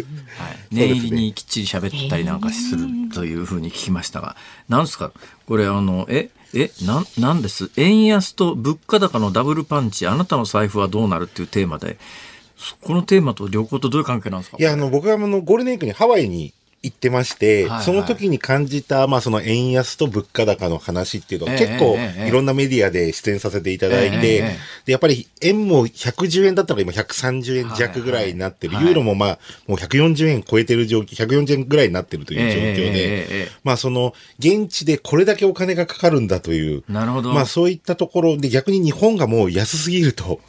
[0.70, 4.34] 念入りにきっちり喋ったりなんかするというふうに聞きましたが。
[4.70, 5.12] なんですか？
[5.46, 7.70] これあの、ええ、な、なんです？
[7.76, 11.98] 円安と物価高のダブルパンチ、あなたの財布はどうなるっていうテーマで、
[12.80, 14.56] このテーマと旅行とどういう関係なんですか？
[14.58, 37.32] いや、あの、僕はあの、ゴールデンウィークにハワイに行ってまして、はいはい、その時に感じた、まあ、その円安と物価高の話っていうのは、結構、いろんなメディアで出演させていただいて、で、やっぱり円も110円だったら今130円弱ぐらいになってる、はいはい、ユーロもまあ、もう140円超えてる状況、140円ぐらいになってるという状況で、まあ、その、現地でこれだけお金がかかるんだという、なるほど。
[37.32, 40.40] まあ、そういったところで、逆に日本がもう安すぎると。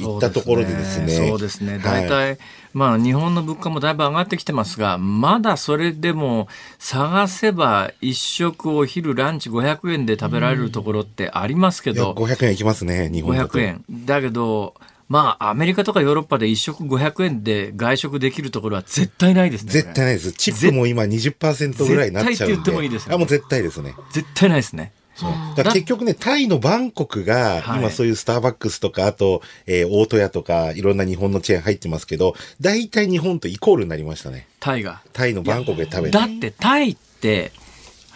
[0.00, 1.28] いったところでですね。
[1.28, 1.78] そうですね。
[1.78, 2.38] 大体、はい、
[2.72, 12.12] まあ日本の物価もだいぶ上がってきてますが、まだそれでも探せば一食お昼ランチ500円で食べられるところってありますけど。
[12.12, 13.58] うん、500円いきますね、日本だと。
[13.58, 13.84] 500円。
[13.90, 14.74] だけど、
[15.08, 19.72] まあ、アメリカとかヨーロッパで一食500円で外食できるところは絶対ないですね。
[19.72, 20.32] 絶対ないです。
[20.32, 22.34] チップも今20%ぐらいになっちゃうんで。
[22.34, 23.94] 絶対って言ってもいいです、ね、あ、もう絶対ですね。
[24.12, 24.92] 絶対ないですね。
[25.56, 34.46] だ結局ね、タイのバンコクが、今そういうスターバックスとか、あと、えー、大戸屋とか、いろんな日本のチェーン入ってますけど、大体日本とイコールになりましたね。
[34.60, 35.02] タイが。
[35.12, 36.18] タイのバンコクで食べて。
[36.18, 37.52] だってタイって、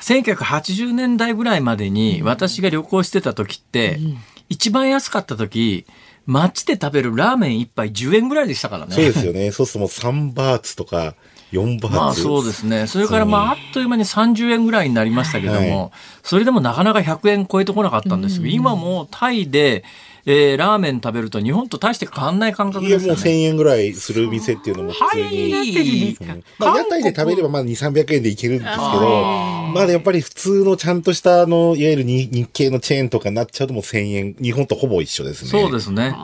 [0.01, 5.87] 1980年代ぐらいまでに私が旅行してた時って、うん、一番安かった時、
[6.27, 8.95] 街で食べるラーメン一杯10円ぐらいでしたからね。
[8.95, 9.51] そうですよね。
[9.53, 11.15] そうするともう3バーツとか、
[11.53, 11.97] 4バーツ。
[11.97, 12.87] まあそうですね。
[12.87, 15.91] それからまああっという間に30円ぐらいになりましたけども、はい、
[16.23, 19.85] それでもなかなか100円超えてこなかったんですけど、今もタイで、
[20.29, 23.05] えー、ラーメン食べると日本と大して変わんない感覚ですね。
[23.05, 25.53] いや、もう1000円ぐらいする店っていうのも普通に。
[25.53, 35.51] はい、うんまあ、屋台で食べればまあ2、300円でいけるんですけど、まあやっぱり普通のちゃんとしたあの、いわゆる日系のチェーンとかになっちゃうともう1000円、日本とほぼ一緒ですね。
[35.51, 36.17] そうですね。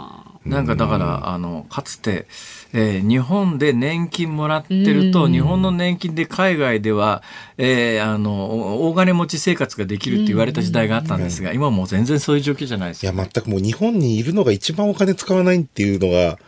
[0.45, 2.27] なんかだから、あの、かつて、
[2.75, 7.23] えー、日本で年金もらってると、日本の年金で海外では、
[7.59, 16.39] えー、あの、大金持ち生活ができるって言われた時代があったんですが、今もう全然そういう状況じゃないです、ね、いや、全くもう日本にいるのが一番お金使わないっていうのが、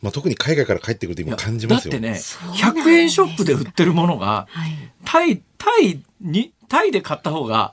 [0.00, 1.92] まあ、特に海外から帰ってくると今感じますよ。
[1.92, 7.72] だってね、100円ショップで売ってるものが、はい、タイ、タイに、タイで買った方が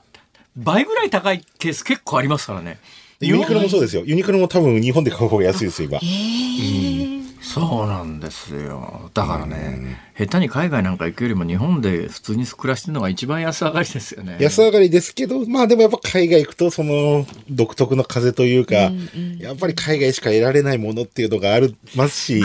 [0.56, 2.78] 倍ぐらい高いケース結構ありますからね。
[3.20, 4.02] ユニクロもそうですよ。
[4.04, 5.98] ユニクロも多分日本で買う方が安いですよ、今。
[5.98, 7.21] えー、うん
[7.52, 9.10] そうなんですよ。
[9.12, 14.36] だからね、下手に海外なんか行くよりも日本で普通に暮らしてるのが一番安上がりですよね。
[14.40, 19.10] 安上がりですけど、まあでもやっぱ海外行くとその独特の風というか、うん。
[19.14, 22.44] うん、やっぱり海外しか得られないものっていうのがありますし、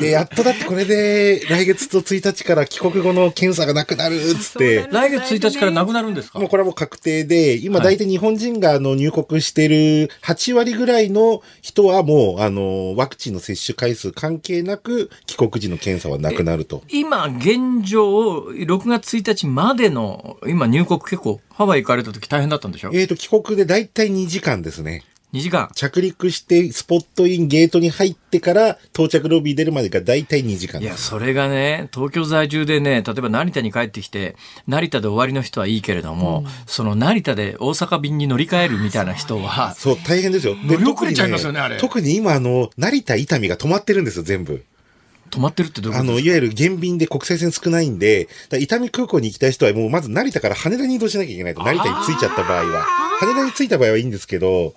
[0.00, 4.88] で、やっとだってこれで来月と1日から帰国後の検査がなくなるっつって。
[4.90, 6.38] 来月1日からなくなるんですか？
[6.38, 16.82] もうこれはもう確定で、今大体日本人があの入国してる8割ぐらいの人はもうあのワクチンの接種回数関係なく帰国時の検査はなくなると。
[16.88, 22.90] 今現状、6月1日までの今入国結構ハワイ行かれた時大変だったんでしょ？
[22.92, 25.02] えっ、と、帰国で大体2時間ですね。
[25.32, 25.68] 2時間。
[25.74, 40.54] 着陸してスポットインゲートに入ってから到着ロビー出るまでが大体2時間いや、それがね、東京在住でね、例えば成田に帰ってきて、成田で終わりの人はいいけれども、うん、その成田で大阪便に乗り換えるみたいな人は、そう、大変ですよ。
[40.64, 41.76] 乗り遅れちゃいますよね、あれ。
[41.78, 44.64] 特に今、あの、成田伊丹が止まってるんですよ、全部。
[45.30, 52.82] 止まってるってどういうことあの、いわゆる減便で国際線少ないんで、伊丹空港に行きたい人はもうまず成田から羽田に移動しなきゃいけないと、成田に着いちゃった場合は。
[53.18, 54.74] 羽田に着いた場合はいいんですけど、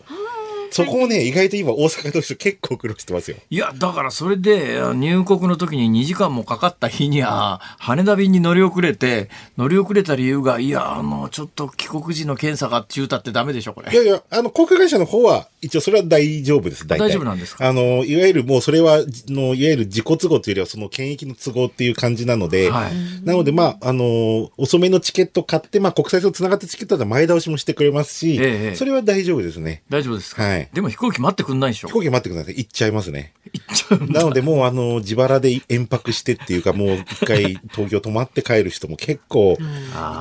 [0.72, 3.38] そこをね、意外と今大阪の人結構苦労してますよ。
[3.50, 13.92] いや、だからそれで入国の時に2時間もかかった日には、羽田便に乗り遅れて、乗り遅れた理由が、いや、あの、ちょっと帰国時の検査が中たってダメでしょ、これ。
[13.92, 17.68] いやいや、あの、航空会社の方は、一応それは大丈夫です、大大丈夫なんですか？
[17.68, 29.84] あの、いわゆるもうそれは、の、いわゆる自己都合というよりは、その検疫の都合っていう感じなので、はい、なので、まあ、あの、遅めのチケット買って、まあ、国際線つながってチケットだ前倒しもしてくれますし、ええ、それは大丈夫ですね。
[29.90, 30.44] 大丈夫ですか？
[30.60, 30.70] はい。
[30.74, 31.88] でも飛行機待ってくんないでしょ？
[31.88, 32.56] 飛行機待ってください。
[32.58, 33.34] 行っちゃいますね。
[33.54, 39.58] 行っちゃうなのでもうあの、自腹で延泊してっていうか、もう一回東京泊まって帰る人も結構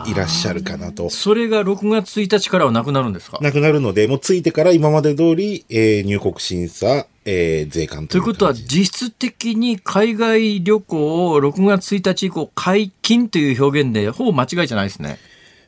[0.07, 1.11] いらっしゃるかなと。
[1.11, 3.38] それが6月1日からはなくなるんですか？
[3.40, 15.18] なくなるので、もう着いてから今まで通り、えー、入国審査、えー、税関ということは、実質的に海外旅行を6月1日以降解禁という表現で、ほぼ間違いじゃないですね。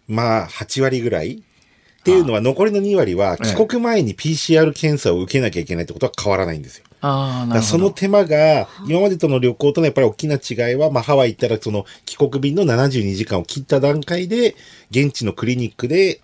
[0.08, 1.42] まあ、8割ぐらい
[2.00, 6.84] っていうのは、残りの2割は、帰国前に PCR 検査を受けなきゃいけないってことは変わらないんですよ。
[7.02, 14.56] あなるほどその手間が、今までとの旅行とのやっぱり大きな違いは、まあ、ハワイ行ったら、その帰国便の72時間を切った段階で、
[14.90, 16.22] 現地のクリニックで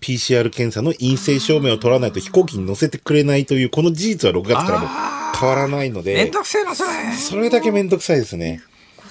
[0.00, 4.88] PCR 検査の陰性証明を取らないと飛行機に乗せてくれないという、この事実は6月からも
[5.38, 6.14] 変わらないので。
[6.14, 6.90] めんどくせえな、それ。
[7.14, 8.60] それだけめんどくさいですね。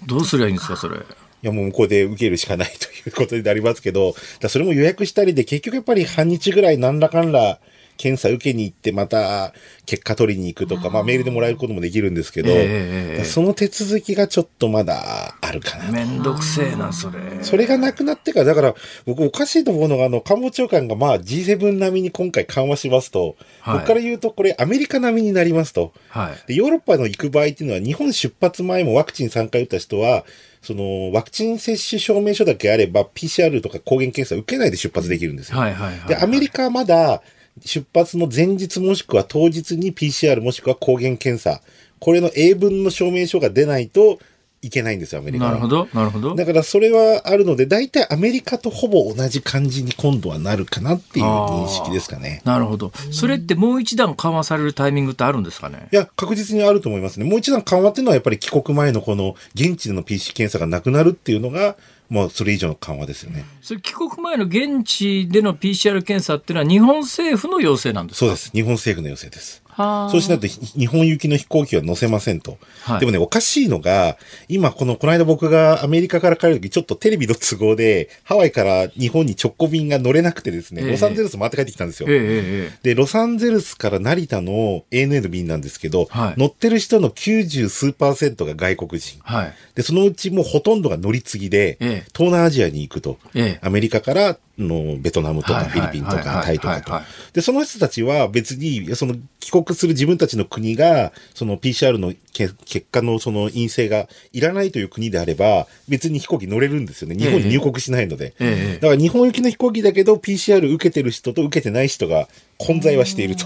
[0.06, 0.98] どうすりゃいいんですか、それ。
[1.44, 4.14] いやもう向こうで受けるしかないということになりますけど、
[4.48, 7.60] それも予約したりで結局やっぱり半日ぐらい何らかんら
[8.02, 9.54] 検査受けに行ってまた
[9.86, 15.92] 結果取りに行くとか、まあメールでもらえることもできるんですけど、えー、その手続きがちょっとまだあるかな。
[15.92, 17.20] めんどくせえな、それ。
[17.44, 18.76] それがなくなってから、だから
[19.06, 25.94] 僕おかしいと思うのが、あの、官房長官がまあ G7 並みに今回緩和しますと、はい、僕から言うとこれアメリカ並みになりますと。
[26.10, 30.26] はい、でヨーロッパの行く場合っていうのは日本出発前もワクチン3回打った人は、
[30.62, 35.58] そのワクチン接種証明書だけあれば PCR とか抗原検査受けないで出発できるんですよ。
[35.58, 37.22] はいはいはいはい、で、アメリカはまだ
[37.66, 41.62] 出発の前日もしくは当日に PCR もしくは抗原検査、
[42.00, 44.20] これの英文の証明書が出ないと
[44.64, 45.52] いけないんですよ、アメリカは。
[45.52, 46.36] なるほど、なるほど。
[46.36, 52.44] だからそれはあるので、大体アメリカとほぼ同じ感じに今度はなるかなっていう認識ですかね。
[52.46, 52.92] なるほど。
[53.12, 55.88] それってもう一段緩和されるタイミングってあるんですかね？
[55.92, 57.26] いや、確実にあると思いますね。
[57.26, 61.76] もう一段緩和っていうのはやっぱり帰国前のこの現地での PC 検査がなくなるっていうのが、
[62.12, 63.46] もうそれ以上の緩和ですよね。
[63.62, 68.20] それ帰国前の現地での PCR 検査っていうのは日本政府の要請なんですか？
[68.20, 68.52] そうです。
[68.52, 69.61] 日本政府の要請です。
[69.78, 72.58] そうしないと日本行きの飛行機は乗せませんと。
[72.84, 74.18] はい、でもね、おかしいのが、
[74.48, 82.08] 今この、この間僕がアメリカから帰るとき、ちょっとテレビの都合で、ハワイから日本に直行便が乗れなくてですね、えー、ロサンゼルス回って帰ってきたんですよ。
[82.10, 89.20] えー、で、ロサンゼルスから成田の ANA の便なんですけど、はい、乗ってる人の90数パーセントが外国人。
[89.24, 93.18] はい、で、そのうちもうほとんどが乗り継ぎで、えー、東南アジアに行くと。
[93.62, 96.94] アメリカからのベトナムとかフィリピンとかタイとかと。
[97.34, 102.56] で、その人たちは別に、その帰国する自分たちの国が、その PCR の結
[102.92, 107.16] 果のその陰性がいらないという国であれば、別に飛行機乗れるんですよね。
[107.16, 108.34] 日本に入国しないので。
[108.40, 112.28] ええ、だから日本行きの飛行機だけど、PCR 受けてる人と受けてない人が
[112.58, 113.46] 混在はしていると。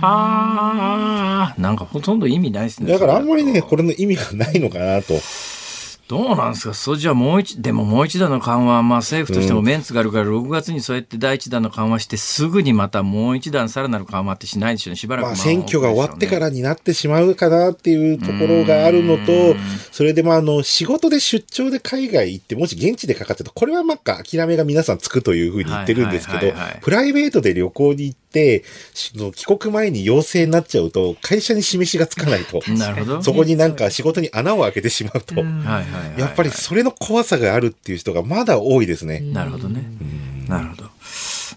[0.00, 2.92] はあ、なんかほとんど意味ないですね。
[2.92, 5.14] だからあんまりね、これの意味がないのかなと。
[6.08, 19.54] どうなんですか、そうじゃもう一、でももう一段の緩和は、まあ政府としてもメンツがあるから、6月にそうやって第一弾の緩和して、すぐにまたもう一段さらなる緩和ってしないでしょうね、しばらく、まあ、選挙が終わってからになってしまうかなっていうところがあるのと、
[19.92, 28.27] それでまあ、あの、仕事で出張で海外行って、もし現地でかかってると、これはまあ、諦めが皆さんつくというふうに言ってるんですけど、プライベートで旅行に行って、、
[29.34, 32.60] 帰国前に陽性になっちゃうと、会社に示しがつかないと。
[32.72, 33.22] なるほど。
[33.22, 35.34] そこになんか仕事に穴を開けてしまうと。
[36.18, 39.20] やっぱりそれの怖さがあるっていう人がまだ多いですね。
[39.20, 39.82] なるほどね。
[40.48, 40.88] なるほど。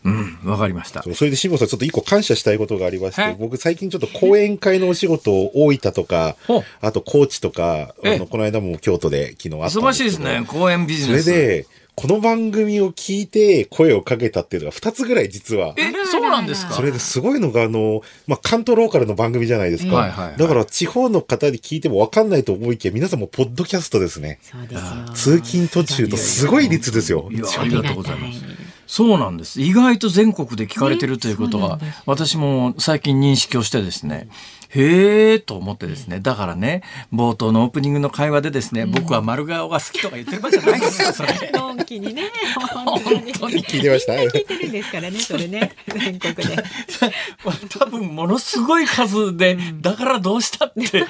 [0.04, 1.04] うん、わかりました。
[1.04, 6.36] それで辛坊さん、ちょっと一個感謝したいことがありまして、僕最近ちょっと講演会のお仕事を大分とか、
[6.82, 11.24] あと高知とか、あの、この間も京都で昨日あったんです忙しいですね、講演ビジネス。
[11.24, 15.76] それで、この番組を聞いて声をかけたっていうのが2つぐらい実は。
[15.78, 16.74] え、そうなんですか？
[16.74, 19.96] それですごいのが、あの、まあ、関東ローカルの番組じゃないですか。
[19.96, 24.40] はいはいはい、だから地方の方に聞いても分かんないと思いきや、皆さんもポッドキャストですね。
[24.42, 24.82] そうですよ。
[25.14, 27.30] 通勤途中とすごい率ですよ。
[27.32, 28.42] いや、ありがとうございます。
[28.88, 29.62] そうなんです。
[29.62, 34.28] 意外と全国で聞かれてるということは、私も最近認識をしてですね、
[34.74, 36.82] へえと思ってですね、だからね、
[37.14, 41.52] 冒頭のオープニングの会話でですね、僕は丸顔が好きとか言ってる場合じゃないですよ、それ。
[41.54, 42.32] のんきにね、
[42.86, 43.64] 本当に。
[43.64, 46.44] 聞いてました聞いてるんですからね、それね、全国で。
[47.70, 51.08] 多分ものすごい数で、だからどうしたって突っ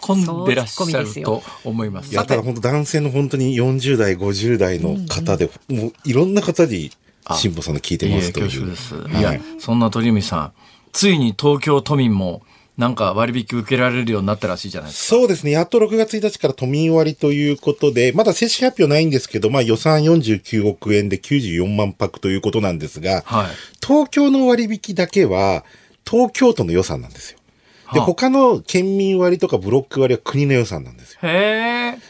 [0.00, 2.12] 込んでらっしゃると思います。
[2.12, 6.90] いや、ただ本当男性の本当に40代、50代の方で、もういろんな方に、
[7.36, 9.18] 辛坊さんの聞いてますという。
[9.18, 10.52] いや、そんな鳥海さん、
[10.92, 12.42] ついに東京都民も、
[12.78, 15.16] なんか割引受けられるようになったらしいじゃないですか。
[15.16, 15.50] そうですね。
[15.50, 23.46] やっと6月1日から都民割ということで、まだ正式発表ないんですけど、まあ予算49億円で94万泊ということなんですが、はい、
[23.84, 25.64] 東京の割引だけは、
[26.08, 27.38] 東京都の予算なんですよ。
[27.92, 31.18] で、他の県民割とかブロック割は国の予算なんですよ。
[31.22, 32.09] へー。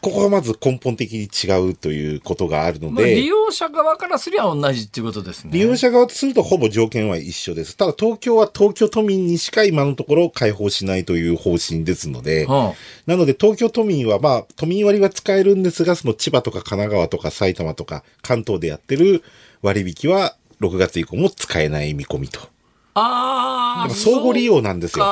[0.00, 3.16] ここがまず根本的に違うということがあるので。
[3.16, 5.50] 利用者側からすりゃ同じっていうことですね。
[5.52, 7.76] 利用者側とするとほぼ条件は一緒です。
[7.76, 12.74] ただ東京は東京都民にしか今のところ開放しないという方針ですので、はあ、
[13.06, 19.24] なので東京都民はまあ都民割は使えるんですが、その千葉とか神奈川とか埼玉とか関東でやってる
[19.62, 22.40] 割引は6月以降も使えない見込みと。
[22.94, 23.90] ああ。
[23.90, 25.04] 相互利用なんですよ。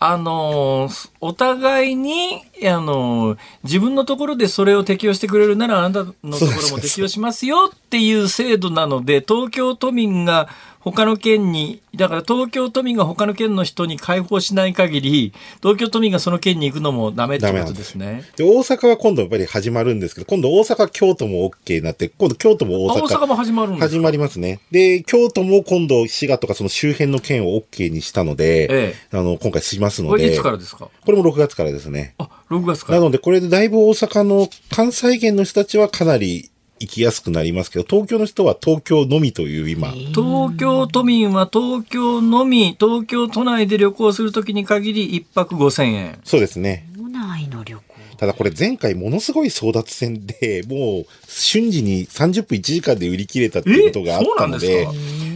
[0.00, 0.88] あの
[1.20, 10.48] お互いに、あの自分のところでそれを適用してくれるなら、あなたのところも適用しますよっていう制度なので、東京都民が
[10.80, 18.24] 他の県に、だから東京都民が他の県の人に開放しない限り、東京都民がその県に行くのもダメってことですね。
[18.36, 23.02] で大阪は今度やっぱり始まるんですけど、今度大阪、京都も OK になって、今度京都も大阪。
[23.02, 24.60] 大阪も始まるんです始まりますね。
[24.70, 30.32] で、京都も今度滋賀とかその周辺の県を OK にしたので、ええ、あの、今回すいまますので。
[30.32, 30.88] いつからですか？
[31.04, 32.14] これも6月からですね。
[32.18, 32.98] あ、6月から。
[32.98, 36.50] なので、これでだいぶ大阪の関西圏の人たちはかなり
[36.80, 39.90] 行きやすくなりますけど、東京の人は東京のみという今。
[39.90, 46.18] 東京都民は東京のみ、東京都内で旅行するときに限り1泊5000円。
[46.24, 46.88] そうですね。
[46.96, 47.82] 都内の旅行。
[48.16, 54.88] ただこれ前回ものすごい争奪戦で、もう瞬時に30分1時間で売り切れたっていうことがあったので。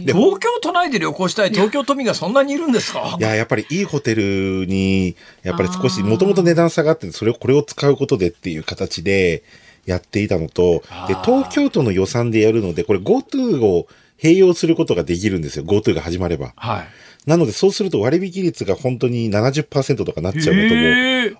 [0.03, 3.15] で東京都内で旅行したい東京都民がそんなにいるんですか？
[3.17, 9.43] いや、やっぱりいいホテルに、やっぱり少し、もともと値段下がって、それを、これを使うことでっていう形で
[9.85, 15.65] やっていたのと、で、東京都の予算でやるので、これ GoTo を併用することができるんですよ。
[15.65, 16.53] GoTo が始まれば。
[16.55, 16.87] はい。
[17.25, 20.75] なので、そうすると割引率が本当に70%とかなっちゃうこと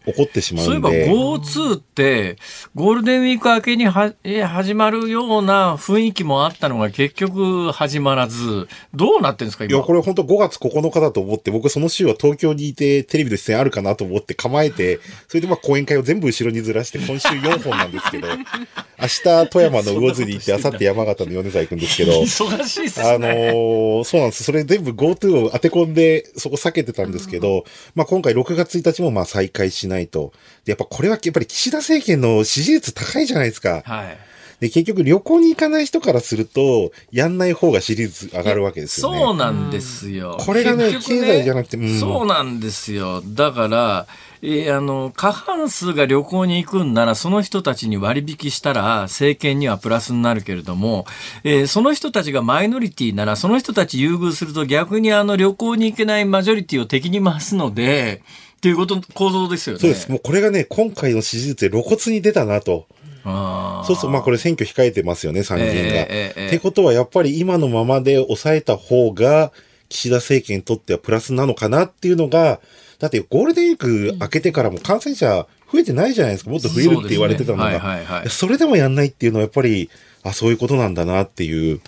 [0.05, 0.81] も起こってしまうんで。
[0.81, 2.37] そういえば GoTo って、
[2.73, 4.13] ゴールデンウィーク明けには
[4.47, 9.75] 始まるような雰囲気もあったのが結局始まらず、どうなってんですか、今？
[9.75, 23.09] いや、これ本当5月9日だと思って、僕その週は東京にいてテレビの出演あるかなと思って構えて、 それでまあ講演会を全部後ろにずらして、今週4本なんですけど、明日富山の魚津に行って、明後日山形の米沢行くんですけど、 忙しいっすね。
[23.09, 24.43] あのー、そうなんです。
[24.43, 27.65] それ全部 GoTo を当て込んで、そこ避けてたんですけど、
[27.95, 30.33] まあ今回6月1日もまあ再開しないと。
[30.65, 33.81] で、やっぱこれはやっぱり岸田政権の支持率高いじゃないですか。
[33.85, 34.17] はい。
[34.59, 39.19] で、結局旅行に行かない人からすると、やんない方が支持率上がるわけですよね。
[39.19, 40.37] そうなんですよ。
[40.39, 43.21] これがね、ね経済じゃなくて、うん、そうなんですよ。
[43.25, 44.07] だから、
[44.45, 51.05] えー、あの、過半数が旅行に行くんなら、その人たちに割引したら、政権にはプラスになるけれども、
[51.45, 58.21] えー、その人たちがマイノリティなら、その人たち優遇すると逆にあの旅行に行けないマジョリティを敵に回すので、
[58.57, 59.79] っていうこと、構造ですよね。
[59.79, 60.11] そうです。
[60.11, 62.87] もうこれがね、今回の支持率で露骨に出たなと。
[63.23, 65.75] そうそう、まあこれ選挙控えてますよね、参議院が。
[65.79, 69.53] えーえー、ってことはやっぱり今のままで抑えた方が、
[69.87, 72.59] 岸田政権にとってはプラスなのかなっていうのが、
[73.03, 73.77] だってゴールデンウィー
[74.13, 76.51] ク明けてからも感染者増えてないじゃないですか。
[76.51, 77.65] もっと増えるって言われてたのが。
[77.65, 79.89] そ、ねはいはい、それでもやんないっていうのはやっぱり、
[80.23, 81.81] あ、そういうことなんだなっていう。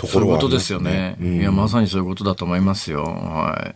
[0.00, 3.74] ところは、ね、そういうことですよね、うん、いやまさにそういうことだと思いますよ、はい、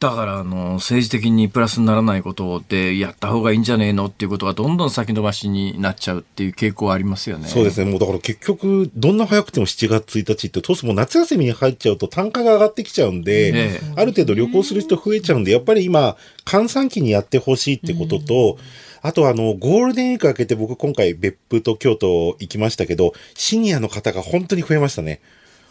[0.00, 7.48] だからあの政治的にプラスにならないことでやった方がいいんじゃねえのっていうことがどんどん先延ばしになっちゃうっていう傾向はありますよね。
[7.48, 7.90] そうですね。
[7.90, 18.58] もうだから結局どんな早くても7月1日ってとすも夏休みに入っちゃうと単価が上がってきちゃうんで、ね、ある程度旅行する人増えちゃうんでやっぱり今閑散期にやってほしいってことと、うん。
[19.06, 25.20] あとあの、ゴールデンウィーク明けて僕今回別府と京都行きましたけど、シニアの方が本当に増えましたね。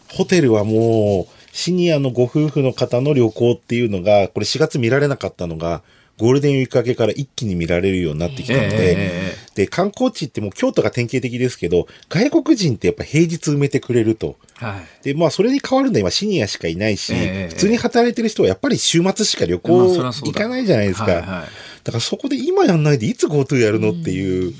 [0.08, 5.82] ホテルはもう、シニアのご夫婦の方の旅行っていうのが、これ4月見られなかったのが、
[6.18, 14.36] ゴールデンウィーク明けから一気に見られるようになってきたので、えー、で、観光地ってもう京都が典型的ですけど、外国人ってやっぱ平日埋めてくれると。
[14.54, 21.06] はい、で、まあそれに変わるのは今シニアしかいないし、えー、普通に働いてる人はやっぱり週末しか旅行行かないじゃないですか。
[21.06, 21.46] だか
[21.92, 24.54] らそこで今やんないでいつ GoTo やるのっていう。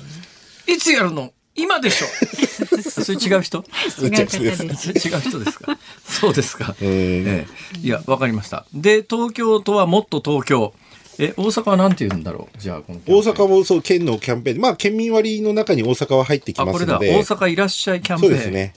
[0.67, 1.31] いつやるの？
[1.57, 2.07] 今でしょ
[3.03, 3.63] それ違う人？
[4.01, 5.07] 違う人です。
[5.07, 5.77] 違う人ですか？
[6.07, 6.75] そうですか。
[6.81, 7.45] え
[7.81, 8.65] え、いや、わかりました。
[8.73, 10.73] で、東京都はもっと東京。
[11.19, 12.57] え、大阪はなんて言うんだろう？
[12.59, 14.61] じゃあ、大阪もそう、県のキャンペーン。
[14.61, 16.93] まあ、県民割の中に大阪は入ってきますので。
[16.93, 17.17] あ、これだ。
[17.19, 18.33] 大阪いらっしゃいキャンペーン。
[18.33, 18.73] そうですね。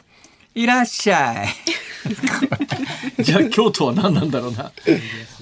[0.54, 1.48] いらっしゃい。
[3.22, 4.72] じゃあ、京都は何なんだろうな。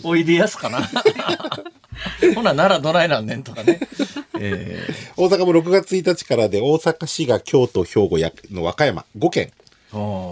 [0.02, 0.80] おいでやすかな。
[2.34, 3.80] ほな、奈良どないなんねんとかね。
[4.40, 9.52] えー、大阪も6月1日からで、大阪市が京都、兵庫やの和歌山5県。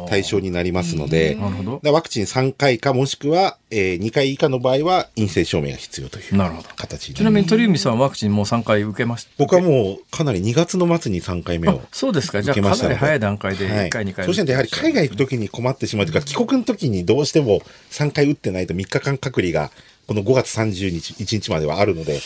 [0.08, 1.38] 対象になりますので、
[1.82, 6.38] ワクチン3回かもしくは、えー、2回以下の場合は陰性証明が必要という
[6.76, 12.42] 形ちなみに鳥海さんワクチンもう3回受けました僕はもうかなり2月の末に3回目をそうですか。
[12.42, 19.70] じゃあかなり早い段階で1回、2回そうしないとやはり海外行くときに困ってしまうというか帰国のときにどうしても3回打ってないと3日間隔離が
[20.06, 22.20] この5月30日1日まではあるので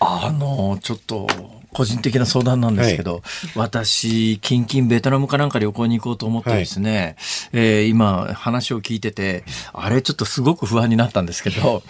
[0.00, 1.26] あのちょっと
[1.72, 3.22] 個人的な相談なんですけど、はい、
[3.54, 7.16] 私、近々ベトナムかなんか旅行に行こうと思ってですね、
[7.52, 11.82] はい、えー、今話を聞いてて、あれちょっとすごく不安になったんですけど、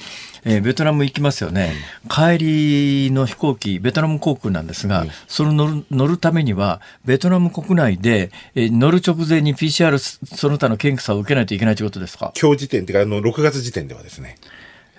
[0.45, 1.73] えー、ベトナム行きますよね。
[2.11, 12.33] 帰りの飛行機、ベトナム航空なんですが、それ乗る乗るためには、ベトナム国内で、えー、乗る直前に PCR その他の検査を受けないといけないということですか？
[12.41, 14.37] 今日時点っていうか、あの、6月時点ではですね。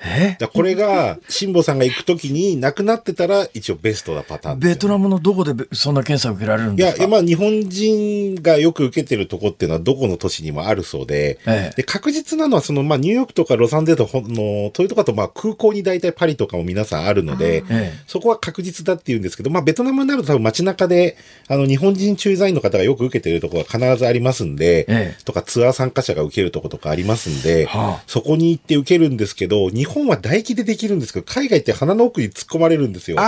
[0.04, 0.38] え？
[0.48, 6.98] これが、辛坊さんが行くときになくなってたら、一応ベストなパターンベトナムのどこでそんな検査を受けられるんですか？
[6.98, 21.16] いや、まあ日本人がよく受けてるとこっていうのはどこの都市にもあるそうで、ええ、で確実なのはその、まあニューヨークとかロサンゼルスの、そういうところとまあ空港に大体パリとかも皆さんあるので、え、そこは確実だっていうんですけど、まあベトナムになると多分街中で、
[21.48, 33.18] あの日本人駐在員の方がよく受けてるところが必ずありますんで、とかツアー参加者が受けるとことかありますんで、はあ、そこに行って受けるんですけど、日本は唾液でできるんですけど、海外って鼻の奥に突っ込まれるんですよ。
[33.18, 33.24] で、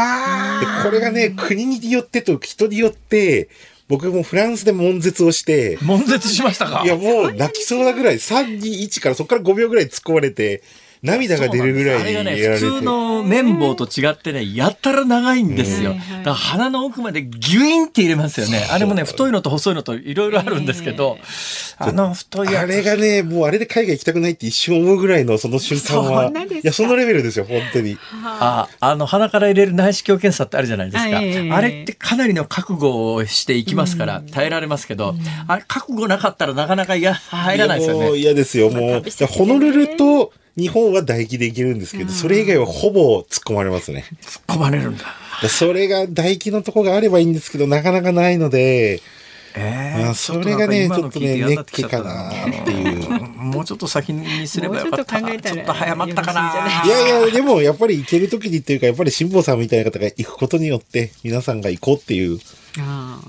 [0.84, 3.50] これがね、国によってと人によって、
[3.90, 5.78] 僕もフランスで悶絶をして。
[5.82, 6.84] 悶絶しましたか？
[6.86, 10.64] いや、もう泣きそうなぐらい、3、2、1からそこから5秒ぐらい突っ込まれて、
[11.04, 15.94] 涙が出るぐらいあれがね、普通の綿棒と違ってね、やったら長いんですよ。
[15.94, 18.66] だから鼻の奥までギュインって入れますよね。
[18.72, 21.18] あれもね、太いのと細いのといろいろあるんですけど、
[21.78, 22.56] あの太い。
[22.56, 26.32] あれがね、もうあれで海外行きたくないって一瞬思うぐらいのその瞬間は。
[26.32, 27.98] いや、そのレベルですよ、本当に。
[28.24, 31.18] あ、あの、鼻から入れる内視鏡検査ってあるじゃないですか。
[31.58, 35.16] あれってかなりの覚悟をしていきますから、耐えられますけど、
[35.48, 38.18] あれ、覚悟なかったらなかなかいや入らないですよね。
[38.18, 39.04] 嫌ですよ、もう。
[39.28, 44.06] ホノルルと、日本は唾液でいけるんですけど、それ以外はほぼ突っ込まれますね。
[44.22, 45.06] 突っ込まれるんだ。
[45.50, 49.02] それが唾液のとこがあればいいんですけど、なかなかないので、
[49.56, 53.10] えー、まあ、それがね、ちょっとね、ネックかなっていう。
[53.38, 55.40] もうちょっと先にすればよかったな。
[55.40, 56.84] ちょっと早まったかな。
[56.86, 62.40] いやいや、でもやっぱり行ける時にっていうか、やっぱり辛坊さんみたいな方が行くことによって、皆さんが行こうっていう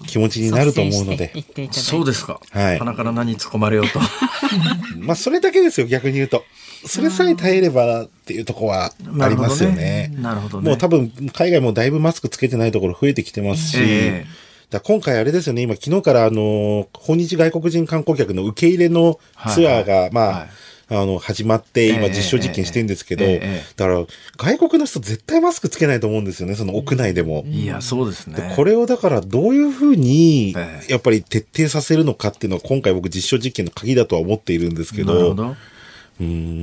[0.07, 1.33] 気持ちになると思うので。
[1.73, 2.41] そうですか。
[2.51, 2.79] はい。
[2.79, 4.01] 鼻から何突っ込まれようと。
[4.99, 6.45] まあ、それだけですよ、逆に言うと。
[6.87, 10.13] それさえ耐えればっていうとこはありますよね。
[10.17, 10.69] なるほどね。
[10.69, 19.21] もう多分、海外もだいぶマスクつけてないところ増えてきてますし、えー、だ今回あれですよね、今昨日からあの、訪日外国人観光客の受け入れの
[19.55, 20.49] ツアーが、はいはい、まあ、はい。
[20.87, 24.05] あの、始まって、今実証実験してるんですけど、だから、
[24.37, 27.43] 外国の人絶対マスクつけないと思うんですよね、その屋内でも。
[27.47, 28.53] いや、そうですね。
[28.55, 30.55] これをだからどういうふうに、
[30.89, 35.57] やっぱり徹底させるのかっていうのは、今回僕実証実験の鍵だとは思っているんですけど、なるほど。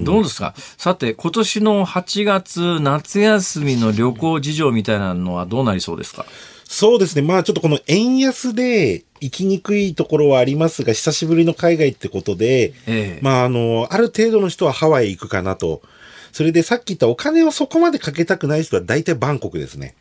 [0.04, 0.54] どうですか？
[0.78, 6.28] さて、今年の8月、夏休みの旅行事情みたいなのはどうなりそうですか？
[6.72, 7.22] そうですね。
[7.22, 15.82] まあちょっとこの円安で行きにくいところはありますが、久しぶりの海外ってことで、ええ、まああの、ある程度の人はハワイ行くかなと。
[16.32, 19.96] それでさっき言ったお金をそこまでかけたくない人は大体バンコクですね。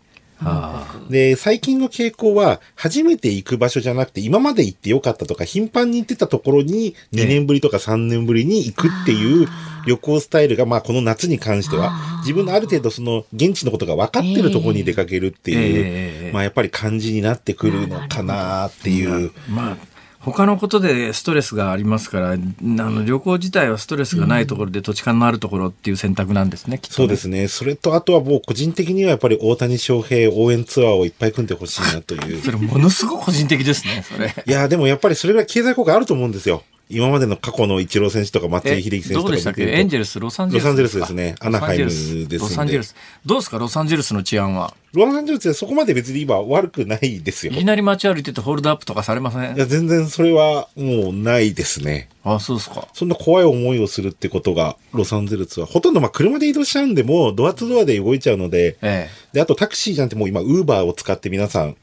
[1.11, 9.49] で、最近の傾向は、初めて行く場所じゃなくて、今まで行ってよかったとか、頻繁に行ってたところに、2年ぶりとか3年ぶりに行くっていう
[9.87, 19.33] 旅行スタイルが、まあ、この夏に関しては、自分のある程度その、現地のことが分かってるところに出かけるっていう、まあ、やっぱり感じになってくるのかなっていう。
[19.49, 19.91] まあ
[20.23, 27.49] 他のことでストレスがありますから、あの旅行自体はストレスがないところで土地勘のあるところっていう選択なんですね、ねそうですね。
[27.49, 32.43] それと、あとはもう個人的にはやっぱり大谷翔平応援ツアーをいっぱい組んでほしいなという。
[32.43, 34.35] それものすごく個人的ですね、それ。
[34.47, 36.63] いや、でもやっぱりそれぐらい経済効果あると思うんですよ。
[36.91, 39.63] 今までの過去のイチロー選手とか松井秀喜選手とかどうでしたっけ？
[39.63, 41.37] エンジェルス、ロサンゼルスロサンゼルスですね。
[41.41, 42.97] アナハイムですロサンゼルス。
[43.25, 44.75] どうですか、ロサンゼルスの治安は。
[44.93, 47.53] ロサンゼルスはそこまで別に今悪くないですよ。
[47.53, 49.55] いきなり街歩いててホールドアップとかされません？
[49.55, 52.09] いや、全然それはもうないですね。
[52.25, 52.89] あそうですか。
[52.93, 55.67] そんな怖い思いをするってことが、ロサンゼルスは。
[55.67, 61.77] ほとんどまあ車で移動しちゃうんで、もうドアとドアで動いちゃうので、ええ、で、あとタクシーなんてもう今、ウーバーを使って皆さん、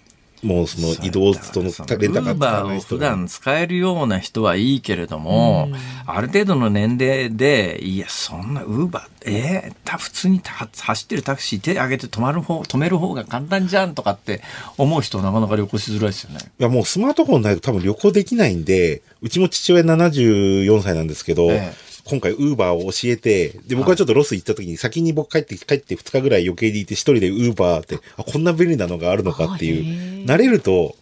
[0.44, 5.70] もうその移動とのレンタカー使わない人普段使えるような人はいいけれども、
[6.06, 14.42] ある程度の年齢で、いや、そんなウーバー、えー、普通に走ってるタクシー手挙げて止まる方、止める方が簡単じゃんとかって
[14.78, 16.40] 思う人はなかなか旅行しづらいですよね。
[16.60, 30.96] いや、もうスマートフォンないと多分旅行できないんで、うちも父親74歳なんですけど、ええ今回ウーバーを教えて、で、僕はちょっとロス行った時に先に僕帰って、帰って2日ぐらい余計にいて一人でウーバーって、あ、こんな便利なのがあるのかっていう、慣れると、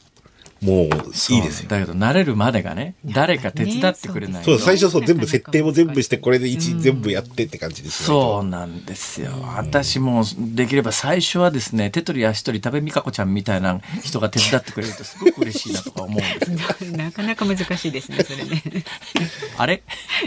[0.61, 1.69] もういいですよ。
[1.69, 9.31] だけど慣れるまでがね、誰か手伝ってくれないそう、最初そう、全部設定も全部して、これで一、全部やってって感じですそうなんですよ。
[9.57, 18.63] 私もできれば最初はですね、手取り足取り食べみかこちゃんみたいな人が手伝ってくれるとすごく嬉しいなとか思うんです なかなか難しいですね、それね。
[19.57, 19.83] あれ、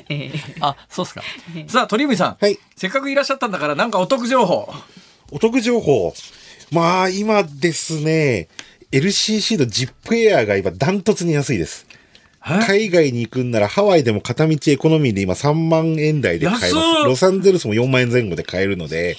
[0.08, 1.22] えー、あ、そうっすか。
[1.68, 2.36] さあ、鳥海さん。
[2.40, 2.58] はい。
[2.76, 4.72] せっかくいらっしゃったんだから、なんかお得情報。
[5.30, 6.14] お得情報。
[6.70, 8.48] まあ、今ですね、
[8.90, 11.86] LCC のジップエアが今ダントツに安いです。
[12.66, 17.04] 海外に行くんならハワイでも片道エコノミーで今3万円台で買えます。
[17.04, 19.18] ロサンゼルスも4万円前後で買えるので、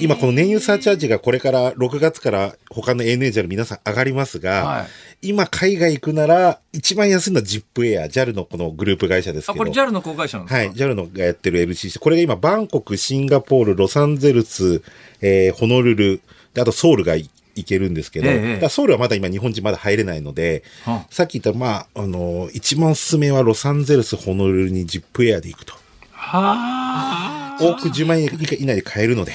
[0.00, 4.86] 今この燃油サーチャージがこれから6月から他の ANA の皆さん上がりますが、は
[5.22, 9.52] い、今海外行くなら一番安いのはジップエア、JAL のこのグループ会社ですけど。
[9.52, 10.58] あ、これ JAL の子会社なんですか？
[10.58, 12.00] はい、JAL のがやってる LCC。
[12.00, 14.82] これが今バンコク、シンガポール、ロサンゼルス、
[15.20, 16.20] えー、ホノルル、
[16.58, 17.14] あとソウルが
[17.56, 25.74] 行けるんですけど、ええ、ソウルはまだ今日本人まだ入れないので、はあ、さっき言った、まあ、あの、一番おすすめはロサンゼルス、ホノルルにジップエアで行くと。
[26.12, 27.46] はあ。
[27.58, 29.32] 多く10万円以内で買えるので、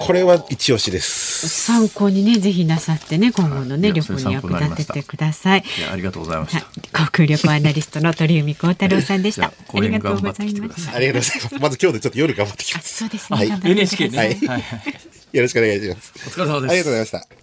[0.00, 1.48] これは一押しです。
[1.48, 5.60] 参考にね、ぜひなさってね、今後のね、旅行に役立ててください。
[5.60, 6.66] いありがとうございました。
[6.92, 9.46] 航空旅行アナリストの鳥海幸太郎さんでした。
[9.74, 10.90] ありがとうございます。
[10.92, 11.58] ありがとうございます。
[11.60, 12.96] まず今日でちょっと夜頑張ってきます。
[12.96, 13.38] そうですね。
[13.38, 14.18] はい、NHK ね。
[14.18, 14.62] はい。
[15.32, 16.12] よろしくお願いします。
[16.28, 16.70] お疲れ様です。
[16.70, 17.42] ありがとうございました。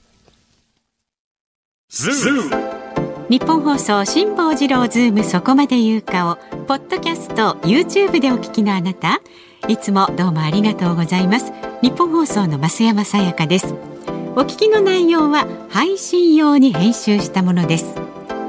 [3.29, 6.35] 日本放送辛坊治郎ズームそこまで言うかを
[6.65, 9.21] ポッドキャスト YouTube でお聞きのあなた
[9.67, 13.73] いつもどうもありがとうございます日本放送の増山さやかです
[14.35, 18.08] お聞きの内容は配信用に編集したものです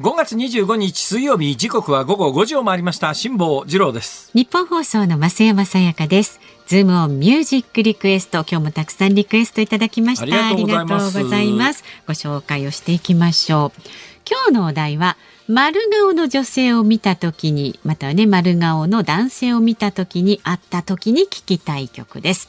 [0.00, 3.14] 5月25日水曜日時刻は午後5時を回りました。
[3.14, 4.28] 辛坊治郎です。
[4.34, 6.40] 日本放送の増山さやかです。
[6.66, 10.24] ズームオンミュージックリクエスト今日もたくさんリクエストいただきました。
[10.48, 11.84] ありがとうございます。
[12.08, 13.80] ご紹介をしていきましょう。
[14.28, 15.16] 今日のお題は
[15.46, 22.48] 丸顔の女性を見た時にまたはね丸顔の男性を見た時に会った時に聞きたい曲です、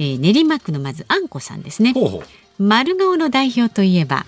[0.00, 1.94] えー、練馬区のまずあんこさんですね。
[2.58, 4.26] 丸顔の代表といえば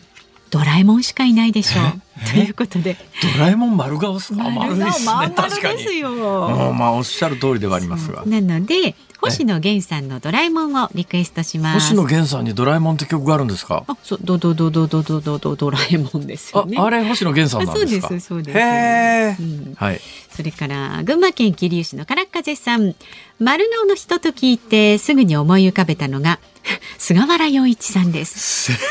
[0.53, 2.12] ドラえもんしかいないでしょう。
[2.31, 2.97] ということで。
[3.37, 5.33] ドラえもん丸顔す丸丸ですね。
[5.35, 6.03] 確かに。
[6.03, 8.25] まあおっしゃる通りではありますが。
[8.27, 11.89] なので星野源さんのドラえもんをリクエストします。
[11.89, 13.85] 星野源さんにドラえもんって曲があるんですか？
[13.87, 16.77] あ、そうドドドドドドドドドラえもんですよね。
[16.79, 18.09] あ、あれ星野源さんなんですか？
[18.09, 18.59] そうですそうです。
[19.77, 20.01] はい。
[20.31, 22.95] それから群馬県桐生市のからっ風さん、
[23.39, 26.41] 丸顔の人と聞いてすぐに思い浮かべたのが
[26.99, 28.73] 菅原洋一さんです。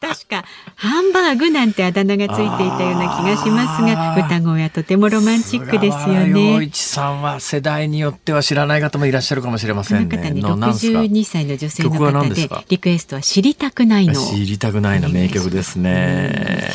[0.00, 0.44] 確か
[0.76, 6.62] ハンバーグなんてあだ名がついていたような気がしますが歌声はとてもロマンチックですよね。
[6.62, 10.18] 一さんは世代によっては知らない方もいらっしゃるかもしれませんね。
[10.18, 14.14] この方ね62歳の女性の方でリクエストは知りたくないの。
[14.14, 16.68] 知りたくないの名曲ですね。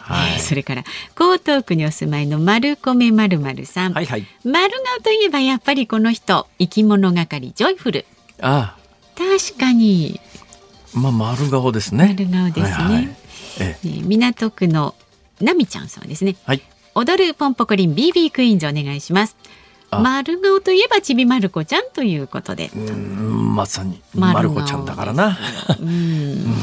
[0.00, 0.82] はい、それから
[1.18, 8.04] 江東区にお住まいの丸米まるまるさん、はいはい、丸顔といえばやっぱりこの人生き物係ジョイフル
[8.40, 8.84] ああ
[9.16, 10.20] 確かに
[10.92, 12.14] まあ丸顔ですね。
[12.18, 12.72] 丸顔ですね。
[12.72, 13.16] はいはい、
[13.60, 14.94] ええ、港区の
[15.40, 16.36] なみちゃんさんですね。
[16.44, 16.62] はい。
[16.94, 19.36] 踊るポンポコリン BB クイーンズお願いします。
[19.90, 22.70] 丸顔といえばちびまる子ちゃんということで。
[22.74, 25.38] まさにまる子ちゃんだからな。
[25.80, 26.54] うん。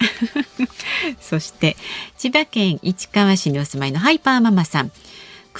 [1.20, 1.76] そして
[2.16, 4.92] 千葉県市川市にお住まいのハイパーママさん。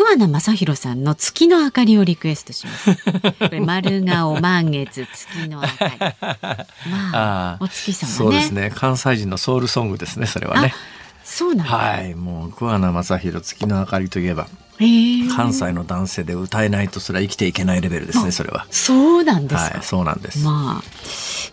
[0.00, 2.96] 桑名正弘さんの月の明かりをリクエストします。
[3.38, 5.98] これ丸顔満月月の明かり。
[6.90, 8.16] まあ お月様ね。
[8.16, 8.72] そうですね。
[8.74, 10.26] 関西人のソウルソングですね。
[10.26, 10.74] それはね。
[11.22, 14.48] そうなんはい、もう桑名正弘月の明かりといえば。
[15.36, 20.84] 関西の男性で歌えないとそれは生きていけないレベルですねそれはそうなんですはい、そうなんですまあ、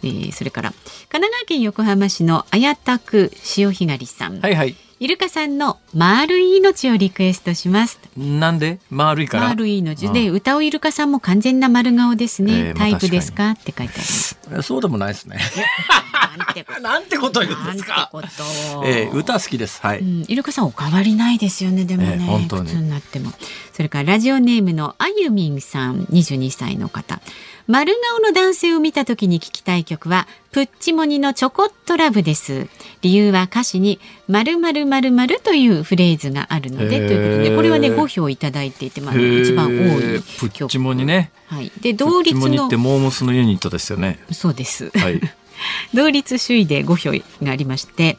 [0.01, 0.69] えー、それから
[1.09, 7.99] 神奈川県横浜市の綾田区潮干狩りさんはいはいイルカさんの丸い命をリクエストします。
[8.17, 8.79] なんで？
[8.89, 9.49] 丸いから？
[9.49, 12.69] 丸い命で、うん、歌うイルカさんも完全な丸顔ですね。
[12.69, 13.51] えー、タイプですか？
[13.51, 13.93] って書いて
[14.51, 14.63] ある。
[14.63, 15.37] そうでもないですね。
[16.81, 18.09] なんてこと言うんですか？
[18.85, 19.81] えー、歌好きです。
[19.83, 20.25] はい、うん。
[20.27, 21.85] イルカさんお変わりないですよね。
[21.85, 22.73] でもね、えー、本当に。
[22.73, 23.31] になっても。
[23.73, 27.21] それからラジオネームのあゆみんさん、二十二歳の方。
[27.67, 32.69] 丸顔の男性を見た時に聞きたい曲はプッチモニのチョコットラブです。
[33.01, 33.99] 理由は歌詞に
[34.29, 41.31] 〇〇〇〇というフレーズがあるのでということでこれはね5票いただいていてまあ一番多いプッチモニね。
[41.47, 41.69] はい。
[41.81, 44.19] で同率のってモームスのユニットですよね。
[44.31, 44.89] そうです。
[44.97, 45.19] はい。
[45.93, 48.17] 同率首位で5票がありまして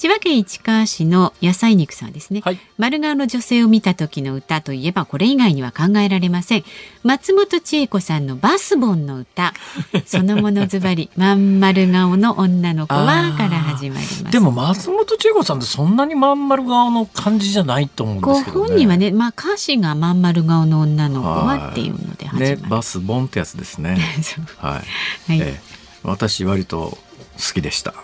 [0.00, 6.64] 千葉県市川市の野菜肉さんですね、はい、丸顔の女性を見た時の歌といえばこれ以外には考えられません。
[7.02, 9.52] 松本千恵子さんのバスボンの歌。
[10.06, 14.24] そのものズバリまん丸顔の女の子はから始まります。
[14.24, 23.98] でも松本千恵子さんってそんなにまん丸顔の感じじゃないと思うんですけど、ね、本人はねまあ歌詞がまん丸顔の女の子はっていうので始まる、ね、バスボンってやつですね。
[24.56, 24.82] はい、はい、
[25.28, 26.96] えー私割と
[27.40, 27.94] 好きでした。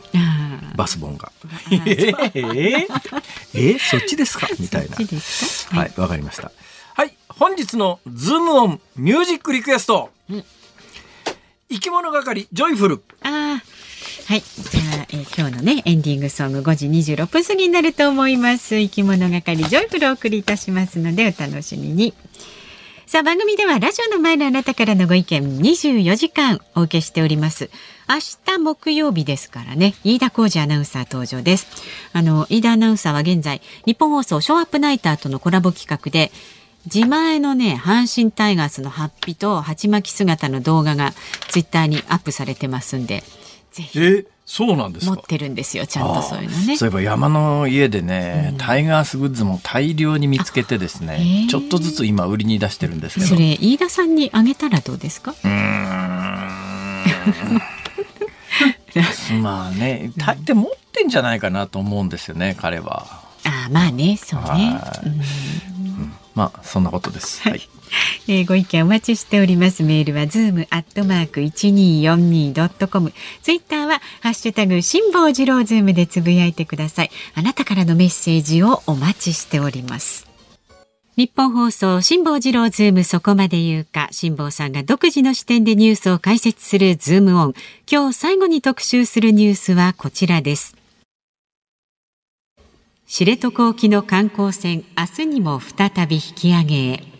[0.77, 1.31] バスボンが。
[1.71, 2.87] えー、
[3.55, 4.49] えー、そっちですか？
[4.59, 4.97] みたいな。
[5.79, 6.51] はい、わ、かりました。
[6.95, 10.11] はい、本日のズームオンミュージックリクエスト。
[10.31, 10.45] うん、
[11.71, 13.03] いきものがかりじょいふる。
[13.23, 13.61] あ
[14.29, 14.41] はい。
[14.71, 18.77] じゃあ、えー、今日のね、エンディングソング5時26分過ぎになると思います。
[18.79, 22.13] いきものがかりじょいふるをお送りいたしますので、お楽しみに。
[23.07, 27.71] さあ番組ではラジオの前のあなたからのご意見24時間お受けしております
[28.09, 29.95] 明日木曜日ですからね。
[30.05, 31.67] 飯田浩二アナウンサー登場です。
[32.13, 36.31] あの飯田アナウンサーは現在日本放送ショーアップナイターとのコラボ企画で
[36.93, 41.13] 自前のね阪神タイガースのハッピと鉢巻き姿の動画が
[41.49, 43.25] ツイッターにアップされてますんで
[43.73, 46.77] ぜひそうなんです持ってるんですよちゃんとそういうのね。
[46.77, 53.27] そういえば山の家でね、うん、タイガースグッズも大量に見つけてですねちょっとずつ今売りに出してるんですけど。
[53.27, 55.35] それ飯田さんにあげたらどうですか？
[55.45, 55.51] うん
[59.43, 63.25] まあね大抵持ってんじゃないかなと思うんですよね彼は。
[63.45, 67.43] あまあねそうね、うん、まあそんなことです。
[67.43, 67.69] はい。
[68.29, 69.83] えー、ご意見お待ちしております。
[69.83, 73.13] メールはズームアットマーク一二四二ドットコム。
[73.43, 77.11] ツイッターはハッシュタグ辛坊治郎ズームでつぶやいてください。
[77.35, 80.26] あなたからのメッセージをお待ちしております。
[81.17, 84.09] ニッポン放送辛坊治郎ズームそこまで言うか。
[84.11, 87.55] 辛坊さんが独自の視点でニュースを解説するズームオン。
[87.91, 90.77] 今日最後に特集するニュースはこちらです。
[93.07, 97.16] 知床沖の観光船明日にも再び引き上げへ。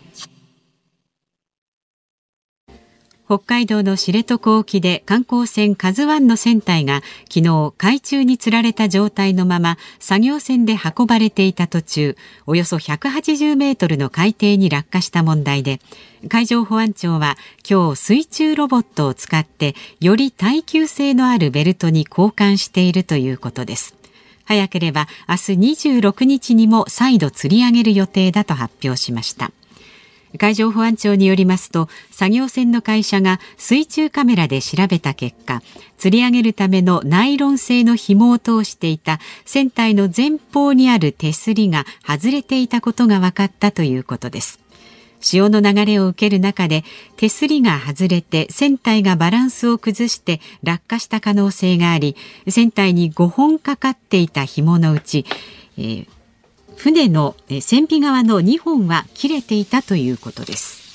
[3.27, 12.15] 北海道の知床沖で観光船カズワンの船体が昨日海中に吊られた状態のまま作業船で運ばれていた途中
[12.45, 15.81] およそ180メートルの海底に落下した問題で
[16.29, 17.35] 海上保安庁は
[17.69, 23.97] 今日水中ロボットを使ってより耐久性のあるベルトに交換しているということです。
[24.45, 25.51] 早ければ明日
[25.89, 29.51] 26日にも再度吊り上げる予定だと発表しました。
[30.37, 35.61] 海上保安庁によりますと作業船の会社が水中カメラで調べた結果
[35.97, 44.59] 吊り上げるためのナイロン製の紐を通していた船体の前方にある手すりが外れていたことが分かったということです。
[45.19, 46.83] 潮の流れを受ける中で
[47.15, 52.15] 手すりが外れて船体がバランスを崩して落下した可能性があり
[52.47, 55.25] 船体に5本かかっていた紐のうち、
[55.77, 56.07] えー、
[56.77, 60.87] 船の船尾側の2本は切れていたということです。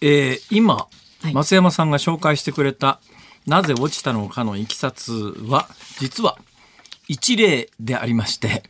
[0.00, 0.88] えー、今、
[1.32, 3.00] 松山さんが紹介してくれた
[3.46, 5.12] なぜ落ちたのかのいきさつ
[5.46, 5.68] は
[6.00, 6.36] 実は
[7.06, 8.64] 一例でありまして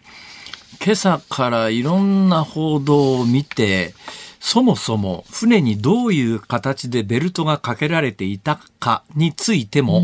[0.85, 3.95] 今朝からいろんな報道を見て
[4.41, 10.03] そもそも船にどういう形でベルトがかけられていたかについても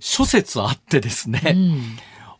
[0.00, 1.82] 諸説あってですね、うんうん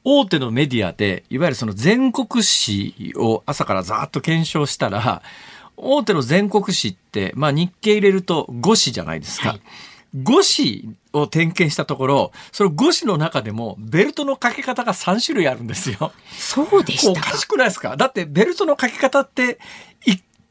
[0.05, 5.23] 大手のメディアで、いわゆるその全国紙を朝からざーっと検証したら、
[5.77, 9.51] 大手の全国紙って、まあ日経入れると5紙じゃないですか。
[9.51, 9.61] はい
[10.17, 16.13] 5紙を点検したところ、その5紙の中でもベルトの掛け方が3種類あるんですよ。
[16.31, 19.59] そうでしたおかしくないですかだってベルトの掛け方って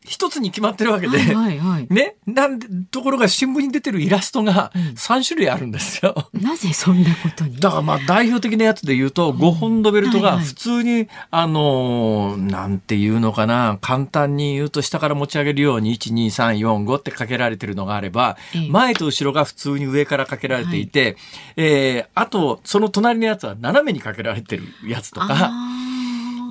[0.05, 6.29] 一つに決まってるわけで、はいはいはい、ね、なんで、ところが新聞に出てるイラストが3種類あるんですよ。
[6.33, 7.57] うん、なぜそんなことに？
[7.59, 10.99] だからまあ代表的なやつで言うと、5本のベルトが普通に、はい。
[10.99, 21.15] はい、あのなんていうのかな、簡単に言うと下から持ち上げるように1、2、3、4、5ってかけられてるのがあれば、ええ、前と後ろが普通に上からかけられていて、はい、
[21.57, 25.51] えー、あと、その隣のやつは斜めにかけられてるやつとか、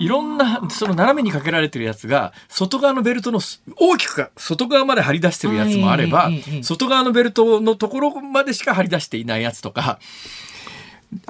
[0.02, 3.40] いろんな、その斜めにかけられてるやつが、外側のベルトの
[3.76, 6.28] 大きく外側まで張り出してるやつもあれば、
[6.62, 10.00] 外側のベルトのところまでしか張り出していないやつとか、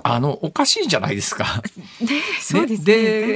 [0.02, 1.62] あの、おかしいじゃないですか。
[2.00, 2.76] で、ね、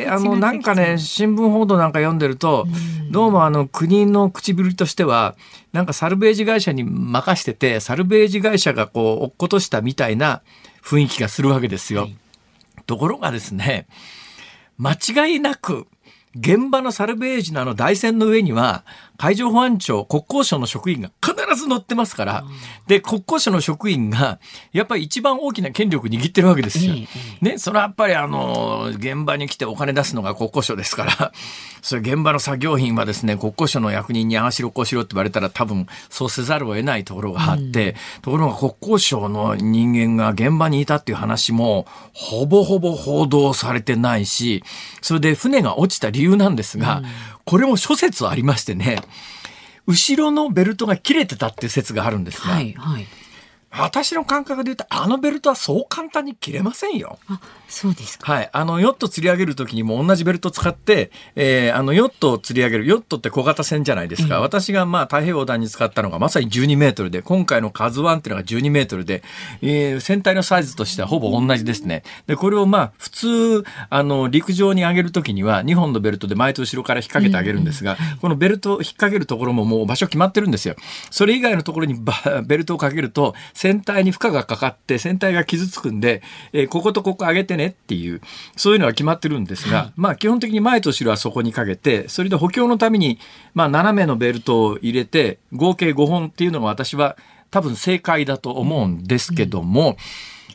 [0.04, 2.66] で、あの、なんかね、新聞報道なんか読んでると、
[3.10, 5.34] どうもあの、国の唇としては、
[5.72, 10.40] なんかサルベージ会社に任してて、サルベージ会社がこう、落っことしたみたいな
[10.82, 12.02] 雰囲気がするわけですよ。
[12.02, 12.16] はい、
[12.86, 13.86] ところがですね、
[14.78, 15.86] 間違いなく
[16.38, 18.84] 現場のサルベージのあの台船の上には
[19.16, 22.44] 海上保安庁国交省の職員が必ず乗ってますから。
[22.86, 24.38] で、国交省の職員が、
[24.72, 26.94] やっぱり一番大きな権力握ってるわけですよ。
[27.40, 31.32] ね、それはやっぱりあの、現場に来てお金出すのが国交省ですから、
[31.82, 44.62] それ現場の作業員はですね、国交省の役人にああしろこうしろって言われたら多分そうせざるを得ないところがあって、うん、ところが国交省の人間が現場にいたっていう話も、ほぼほぼ報道されてないし、
[45.00, 47.06] それで船が落ちた理由なんですが、うん、
[47.46, 49.00] これも諸説ありましてね、
[49.86, 53.06] 後ろのベルトが切れてたっていう説があるんですが、はいはい。
[53.78, 57.18] 私の感覚で言うと、あのベルトはそう簡単に切れませんよ。
[57.28, 58.32] あ、そうですか。
[58.32, 58.50] はい。
[58.52, 64.36] あの、ヨット釣り上げるときにも同じベルト使って、えー、あの、ヨットを釣り上げる、ヨットって小型船じゃないですか。
[64.36, 69.22] うん、私がまあ、太平洋横に使ったのがまさに12メートルで、今回のカズワンっていうのが12メートルで、
[69.62, 72.02] えー、船体のサイズとしてはほぼ同じですね。
[72.26, 80.76] で、これをまあ、普通、あの、陸上に上げるときには、2本のベルトで前と後ろから引っ掛けてあげるんですが、うんうん、このベルトを引っ掛けるところももう場所決まってるんですよ。
[81.10, 81.96] それ以外のところに
[82.46, 83.34] ベルトをかけると、
[83.66, 88.20] 船体に負荷がかかって船体が傷つくんで、えー、こことここ上げてねっていう、
[88.56, 93.18] そういうのは決まってるんですが、はい、まあ基本的に前と後ろはそこにかけて、それで補強のために、
[93.54, 97.16] まあ斜めのベルトを入れて、合計5本っていうのが私は
[97.50, 99.96] 多分正解だと思うんですけども、うん、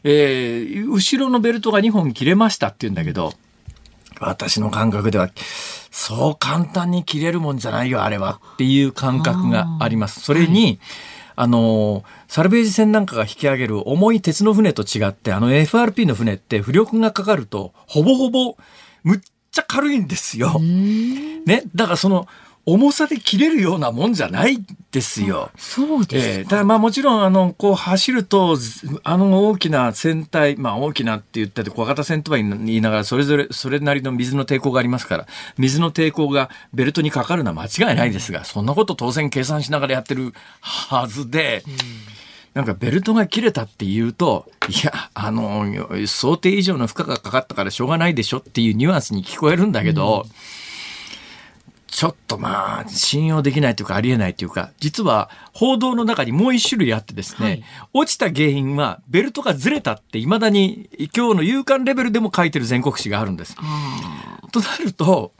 [0.05, 3.33] えー、後ろのベルトが2本切れましたっていうんだけど、
[4.21, 5.29] 私の感覚では、
[5.89, 10.21] そう簡単に切れるもんじゃないよ、あれはっていう感覚があります。
[10.21, 10.79] それに、はい
[11.35, 18.57] あの、サルベージ船なんかが引き上げる重い鉄の船と違って、あの FRP の船って浮力がかかると、ほぼほぼ、
[19.03, 19.19] むっ
[19.51, 20.59] ちゃ軽いんですよ。
[20.59, 21.63] ね。
[21.75, 22.27] だからその、
[22.65, 24.57] 重さで切れるようなもんじゃない
[24.91, 25.49] ですよ。
[25.57, 28.57] そうですえー、ただまあもちろんあのこう走ると
[29.03, 41.63] あの大きな船体まあ大きなって言ったって小型船とは言いながらそれぞれそれなりの水の抵抗がありますから水の抵抗がベルトにかかるのは間違いないですが、そんなこと当然計算しながらやってるはずで。
[41.67, 41.73] うん
[42.53, 45.65] なんかベルトが切れたって言うと、いや、あの、
[46.05, 50.31] 想定以上の負荷がかかったからしょうがないでしょっていうニュアンスに聞こえるんだけど、うん
[51.91, 57.63] ちょっとまあ、信用できないというかありえないというか、実は報道の中にもう一種類あってですね、はい、
[57.93, 63.57] 落ちた原因はベルトがずれたって未だに今日の夕刊レベルでも書いてる全国紙があるんです。
[64.51, 65.33] となると、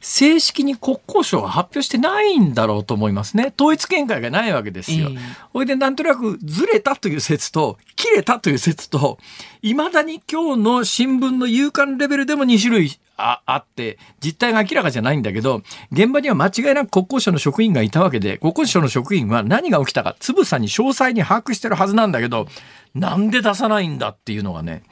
[0.00, 3.52] 正式に国交省は発表してないんだろうと思いますね。
[3.58, 5.10] 統一見解がないわけですよ。
[5.52, 9.18] ほ、え、い、でなんとなくずれたという説と切れたという説と、
[9.62, 22.46] 未だに今日の新聞の夕刊レベルでも2種類ああって、実態が明らかじゃないんだけど、現場には間違いなく国交省の職員がいたわけで、国交省の職員は何が起きたか、つぶさに詳細に把握してるはずなんだけど、
[22.94, 24.82] なんで出さないんだっていうのがね、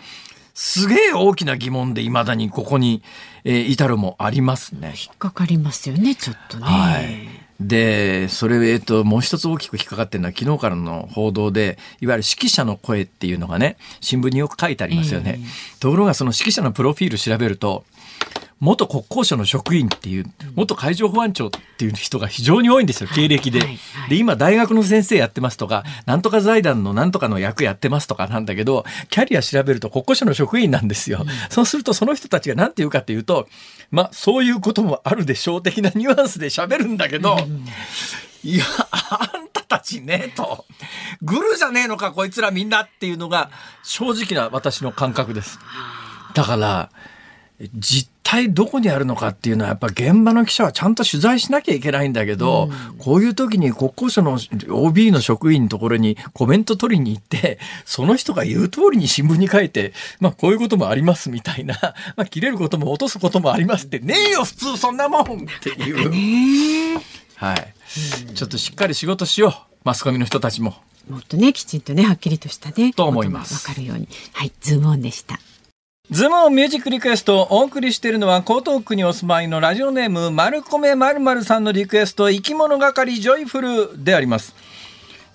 [0.55, 3.03] すげえ大きな疑問で未だにここに、
[3.51, 4.89] えー、至るもありますね。
[4.89, 6.65] 引っかかりますよね、ちょっとね。
[6.65, 7.27] はい。
[7.59, 15.39] で、それ、えっと、もう一つ大きく引っかかってるのは、昨日からの報道で、いわゆる指揮者の声っていうのがね、新聞によく書いてありますよね。
[15.39, 17.87] えー、ところが、その指揮者のプロフィール調べると、
[18.61, 20.25] 元国交省の職員っていう、
[20.57, 23.61] 元海上保安庁っていう人が非常に多いんですよ、経歴で。
[24.09, 31.25] で、今大学の先生やってますとか、なんとか財団のなんとかの役やってますとかなんだけど、キャリア調べると国交省の職員なんですよ。
[31.51, 33.49] そうするとその人たちが何て言うかっていうと、
[33.93, 37.37] まあ、そういうこともあるでしょう的なニュアンスで喋るんだけど、
[38.43, 40.65] いや、あんたたちね、と。
[41.23, 43.51] グルじゃねえのか、こいつらみんなっていうのが
[43.85, 45.61] 正直な私の感覚です。
[46.35, 46.91] だから、
[47.75, 54.39] 実態どこにあるのかっていうのはやっぱ現場の記者はちゃんと取材しなきゃいけないんだけど、うん、こういう時に国交省の
[54.69, 61.75] OB の職員のところにコメント取りに行ってその人が言う通りに新聞に書いて、まあ、こういうこともありますみたいな、
[62.17, 65.27] まあ、切れることも落とすこともありますってねえよ普通そんなもんっ
[65.61, 67.01] ていう。
[67.37, 67.75] はい、
[68.35, 70.75] ちょっとしっかり仕事しようマスコミの人たちも。
[71.09, 73.55] もっとねきちんとねはっきりとしたねと思います。
[73.55, 75.41] わかるようにはいズームオンでした。
[76.11, 84.55] ズームミュージックリクエストをお送りしているのは江東区にお住まいのラジオネームマルコメマルマルさんのリクエストいきものがかりじょいふるであります。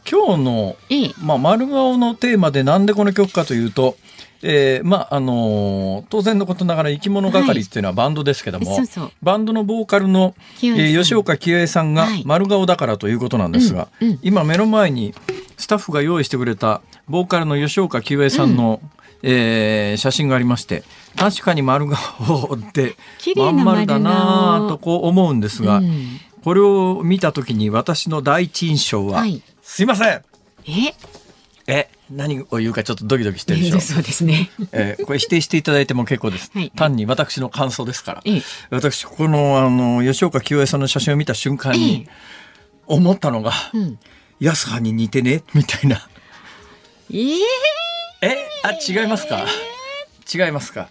[0.10, 0.76] 今日の、
[1.22, 3.98] まあ、丸顔のテーマでなんでこの曲かというと、
[4.44, 9.12] えー、まああのー、当然のことながらいきものがかりっていうのはバンドですけども、はい、そうそう。
[9.22, 15.14] バンドのボーカルの、えー、吉岡清江さんが丸顔だからということなんですが、はいうんうん、今目の前に
[15.58, 18.90] スタッフが用意してくれたボーカルの吉岡清江さんの、うん。
[19.26, 20.84] えー、写真がありまして
[21.16, 22.98] 確かに丸顔で
[23.38, 30.08] まん丸だなとこう思うんですが、うん、これを見た時に私の第一印象は、はい、すいません。
[30.10, 30.24] え？
[31.68, 33.80] え何を言うかちょっとドキドキしてるでしょ？
[33.82, 34.50] そうですね。
[34.74, 36.52] えー、これ否定していただいても結構です。
[36.54, 38.22] はい、単に私の感想ですから。
[38.26, 42.08] え私このあの吉岡清江さんの写真を見た瞬間に
[42.86, 44.00] 思ったのが、うん、
[44.42, 45.44] 安葉に似てね？
[45.54, 46.08] みたいな。
[47.10, 47.38] えー、
[48.22, 49.46] えあ違いますか、
[50.32, 50.90] 違いますか？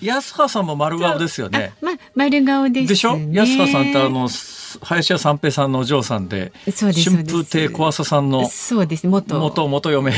[0.00, 1.72] 安葉さんも丸顔ですよね。
[1.80, 3.18] ま、丸顔です、ね、でしょ？
[3.32, 4.28] 安葉さんってあの、
[4.82, 9.38] 林家三平さんのお嬢さんで、そうです春風亭小朝さんの、そうです、元。
[9.38, 10.12] 元、元嫁。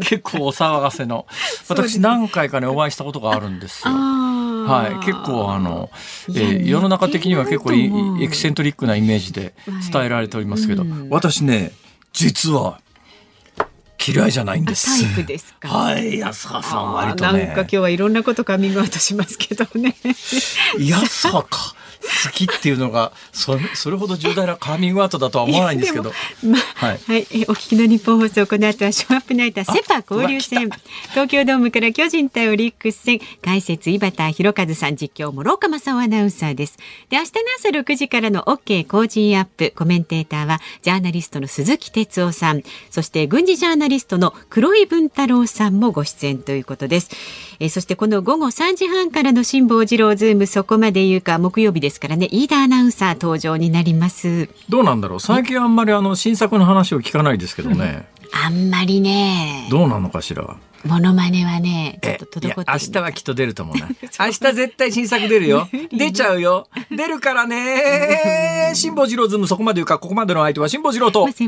[0.00, 1.26] 結構お騒がせの。
[1.68, 3.94] 私何回かね、お会いしたことがあるんですよ。
[3.94, 5.90] はい、結構あの、
[6.28, 9.54] えー、世の中的には結構エキセントリックなイメージで
[9.92, 11.72] 伝えられておりますけど、はいうん、私ね、
[12.12, 12.80] 実は、
[14.06, 15.02] 嫌いじゃないんです。
[15.02, 15.68] タイプですか。
[15.68, 17.46] はい、安葉さん割とね。
[17.46, 19.96] なんか今日はいろんなことカミングアウトしますけどね。
[20.78, 21.74] 安葉か。
[22.24, 26.12] 好きっていうのがそそれほど重大なカーミングアウトだとは思わないんですけど。
[26.44, 30.70] まあ、はい、はい、お聞きのニッポン放送この後はショーアップナイターセパ交流戦
[31.10, 36.78] 東京ドームから巨人対オリックス戦解説井端弘和さん実況諸岡正夫アナウンサーです。
[37.08, 47.10] で明日の朝6時からの OK 工事アップコメンテーターはジャーナリストの鈴木哲夫さんそして軍事ジャーナリストの黒井文太郎さんもご出演ということです。
[47.62, 52.28] えー、そしてこの午後3時半からの辛坊治郎ズームそこまで言うか木曜日ですからね。
[52.32, 54.48] 飯田アナウンサー登場になります。
[54.68, 55.20] どうなんだろう？
[55.20, 59.68] 最近あんまりあの新作の話を聞かないですけどね、うん、あんまりね。
[59.70, 60.56] どうなのかしら？
[60.84, 63.86] モノマネはね、ちょっと滞って明日はきっと出ると思う な。
[64.18, 65.68] 明日絶対新作出るよ。
[65.92, 66.66] 出ちゃうよ。
[66.90, 68.72] 出るからね。
[68.74, 71.24] 辛坊治郎ズームそこまで言うか、ここまでの相手は辛坊治郎と。
[71.26, 71.38] また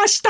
[0.00, 0.22] 明日